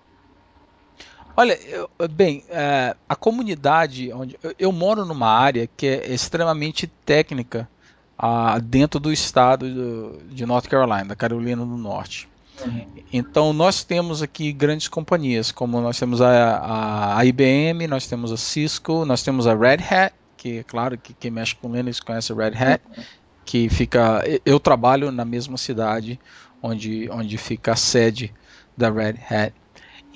[1.39, 6.87] Olha, eu, bem, é, a comunidade onde eu, eu, moro numa área que é extremamente
[7.05, 7.69] técnica
[8.17, 12.27] ah, dentro do estado do, de North Carolina, da Carolina do Norte.
[12.65, 12.87] Uhum.
[13.13, 18.37] Então nós temos aqui grandes companhias, como nós temos a, a, IBM, nós temos a
[18.37, 22.33] Cisco, nós temos a Red Hat, que é claro que quem mexe com Linux conhece
[22.33, 23.03] a Red Hat, uhum.
[23.45, 24.23] que fica.
[24.43, 26.19] Eu trabalho na mesma cidade
[26.63, 28.33] onde, onde fica a sede
[28.75, 29.53] da Red Hat.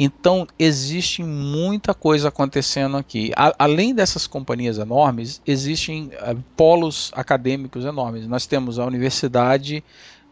[0.04, 3.32] Então existe muita coisa acontecendo aqui.
[3.36, 8.26] A, além dessas companhias enormes, existem uh, polos acadêmicos enormes.
[8.26, 9.84] Nós temos a Universidade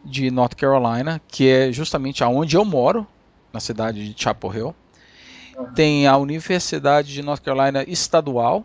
[0.04, 3.06] de North Carolina, que é justamente aonde eu moro,
[3.52, 4.74] na cidade de Chapel Hill.
[5.76, 8.64] Tem a Universidade de North Carolina Estadual,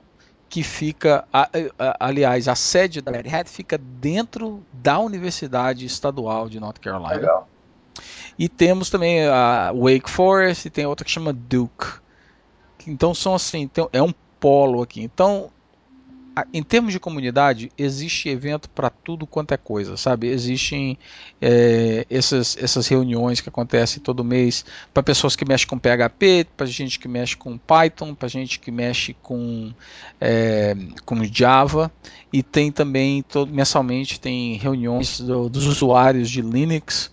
[0.50, 1.48] que fica, a,
[1.78, 7.14] a, aliás, a sede da Red Hat fica dentro da Universidade Estadual de North Carolina.
[7.14, 7.48] Legal.
[8.38, 12.00] E temos também a Wake Forest e tem outra que chama Duke.
[12.88, 15.02] Então são assim, então, é um polo aqui.
[15.02, 15.52] Então
[16.52, 20.28] em termos de comunidade, existe evento para tudo quanto é coisa, sabe?
[20.28, 20.98] Existem
[21.42, 26.66] é, essas, essas reuniões que acontecem todo mês para pessoas que mexem com PHP, para
[26.66, 29.72] gente que mexe com Python, para gente que mexe com,
[30.20, 30.76] é,
[31.06, 31.90] com Java,
[32.34, 37.12] e tem também, todo, mensalmente, tem reuniões do, dos usuários de Linux,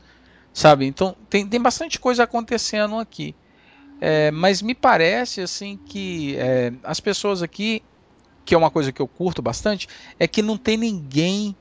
[0.52, 0.86] sabe?
[0.86, 3.34] Então, tem, tem bastante coisa acontecendo aqui.
[4.00, 7.82] É, mas me parece assim que é, as pessoas aqui
[8.44, 9.88] que é uma coisa que eu curto bastante,
[10.18, 11.54] é que não tem ninguém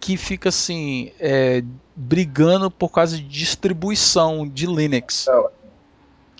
[0.00, 1.62] que fica assim é,
[1.94, 5.26] brigando por causa de distribuição de Linux.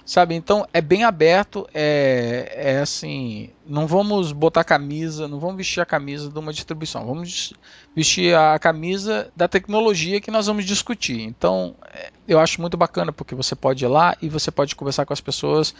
[0.06, 5.80] Sabe, então é bem aberto, é, é assim, não vamos botar camisa, não vamos vestir
[5.80, 7.54] a camisa de uma distribuição, vamos
[7.96, 11.22] vestir a camisa da tecnologia que nós vamos discutir.
[11.22, 15.06] Então, é, eu acho muito bacana porque você pode ir lá e você pode conversar
[15.06, 15.74] com as pessoas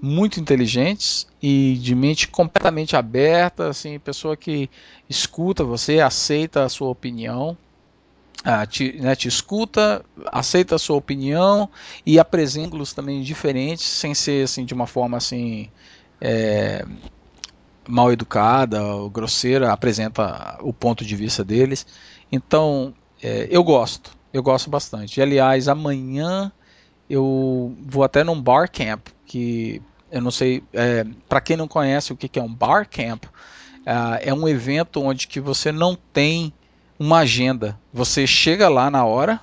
[0.00, 4.70] muito inteligentes e de mente completamente aberta, assim, pessoa que
[5.10, 7.58] escuta você, aceita a sua opinião
[8.44, 11.68] ah, te, né, te, escuta, aceita a sua opinião
[12.04, 15.70] e apresenta los também diferentes, sem ser assim de uma forma assim
[16.20, 16.84] é,
[17.88, 21.86] mal educada ou grosseira, apresenta o ponto de vista deles.
[22.30, 25.18] Então é, eu gosto, eu gosto bastante.
[25.18, 26.52] E, aliás, amanhã
[27.08, 29.80] eu vou até num bar camp que
[30.10, 33.24] eu não sei, é, para quem não conhece o que, que é um bar camp,
[33.86, 36.52] é, é um evento onde que você não tem
[36.98, 37.78] uma agenda.
[37.92, 39.40] Você chega lá na hora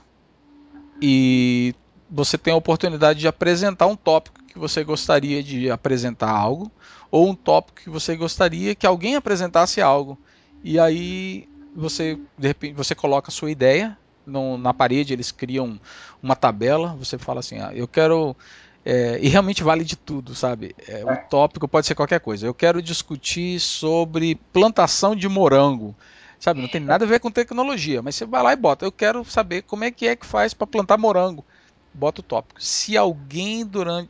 [1.01, 1.73] e
[2.09, 6.71] você tem a oportunidade de apresentar um tópico que você gostaria de apresentar algo
[7.09, 10.17] ou um tópico que você gostaria que alguém apresentasse algo.
[10.63, 15.79] E aí você de repente você coloca a sua ideia no, na parede, eles criam
[16.21, 18.35] uma tabela, você fala assim, ah, eu quero
[18.83, 20.75] é, e realmente vale de tudo, sabe?
[20.87, 22.47] É, o tópico pode ser qualquer coisa.
[22.47, 25.95] Eu quero discutir sobre plantação de morango.
[26.41, 28.83] Sabe, não tem nada a ver com tecnologia, mas você vai lá e bota.
[28.83, 31.45] Eu quero saber como é que é que faz para plantar morango.
[31.93, 32.61] Bota o tópico.
[32.61, 34.09] Se alguém durante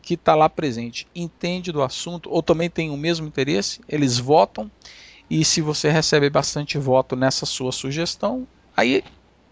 [0.00, 4.70] que está lá presente entende do assunto ou também tem o mesmo interesse, eles votam.
[5.28, 9.02] E se você recebe bastante voto nessa sua sugestão, aí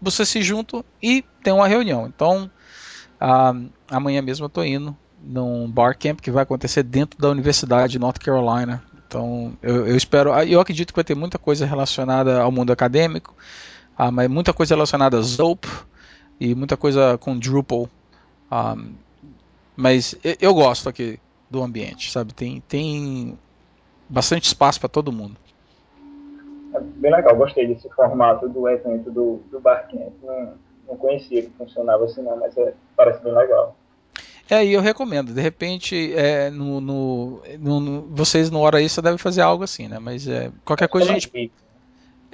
[0.01, 2.07] você se junta e tem uma reunião.
[2.07, 2.49] Então,
[3.19, 3.53] ah,
[3.89, 7.99] amanhã mesmo eu estou indo num bar camp que vai acontecer dentro da Universidade de
[7.99, 8.81] North Carolina,
[9.11, 10.31] então, eu, eu, espero.
[10.31, 13.35] Ah, eu acredito que vai ter muita coisa relacionada ao mundo acadêmico,
[13.97, 15.67] ah, mas muita coisa relacionada a Zope
[16.39, 17.89] e muita coisa com Drupal.
[18.49, 18.77] Ah,
[19.75, 22.33] mas eu, gosto aqui do ambiente, sabe?
[22.33, 23.37] Tem, tem
[24.07, 25.35] bastante espaço para todo mundo.
[26.73, 30.13] É bem legal, gostei desse formato do evento do, do Barcamp.
[30.23, 30.53] Não,
[30.87, 33.75] não conhecia que funcionava assim, não, mas é, parece bem legal.
[34.49, 35.33] É, e eu recomendo.
[35.33, 39.99] De repente, é, no, no, no, vocês no hora extra devem fazer algo assim, né?
[39.99, 41.51] Mas é, qualquer coisa a gente.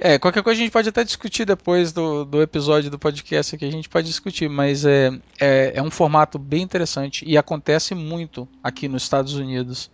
[0.00, 3.64] É, qualquer coisa a gente pode até discutir depois do, do episódio do podcast aqui,
[3.64, 8.48] a gente pode discutir, mas é, é, é um formato bem interessante e acontece muito
[8.62, 9.90] aqui nos Estados Unidos,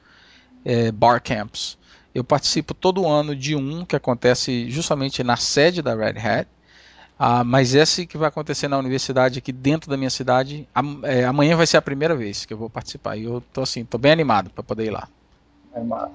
[0.62, 1.78] é, bar camps.
[2.14, 6.48] Eu participo todo ano de um que acontece justamente na sede da Red Hat,
[7.18, 10.68] ah, mas esse que vai acontecer na universidade aqui dentro da minha cidade,
[11.04, 13.16] é, amanhã vai ser a primeira vez que eu vou participar.
[13.16, 15.08] E eu tô assim, tô bem animado para poder ir lá.
[15.72, 16.12] É massa.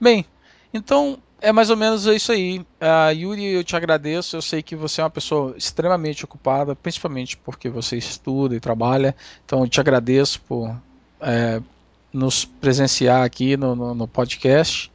[0.00, 0.24] Bem,
[0.72, 2.60] então é mais ou menos isso aí.
[2.60, 4.36] Uh, Yuri, eu te agradeço.
[4.36, 9.14] Eu sei que você é uma pessoa extremamente ocupada, principalmente porque você estuda e trabalha.
[9.44, 10.74] Então eu te agradeço por
[11.20, 11.60] é,
[12.12, 14.90] nos presenciar aqui no, no, no podcast.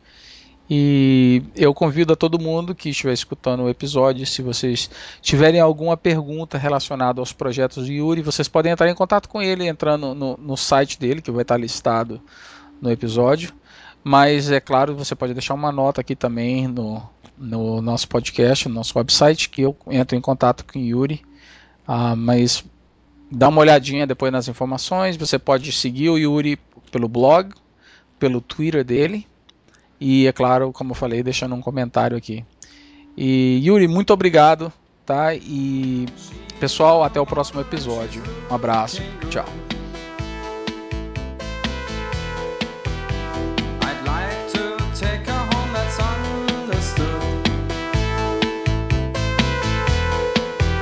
[0.70, 4.90] E eu convido a todo mundo que estiver escutando o episódio, se vocês
[5.22, 9.66] tiverem alguma pergunta relacionada aos projetos de Yuri, vocês podem entrar em contato com ele
[9.66, 12.22] entrando no, no site dele, que vai estar listado
[12.82, 13.54] no episódio.
[14.04, 17.02] Mas é claro, você pode deixar uma nota aqui também no,
[17.38, 21.22] no nosso podcast, no nosso website, que eu entro em contato com o Yuri.
[21.88, 22.66] Ah, mas
[23.32, 25.16] dá uma olhadinha depois nas informações.
[25.16, 26.60] Você pode seguir o Yuri
[26.92, 27.54] pelo blog,
[28.20, 29.26] pelo Twitter dele
[30.00, 32.46] e, é claro, como eu falei, deixando um comentário aqui.
[33.16, 34.72] E Yuri, muito obrigado,
[35.06, 35.34] tá?
[35.34, 36.06] E
[36.60, 38.22] pessoal, até o próximo episódio.
[38.50, 39.67] Um abraço, tchau.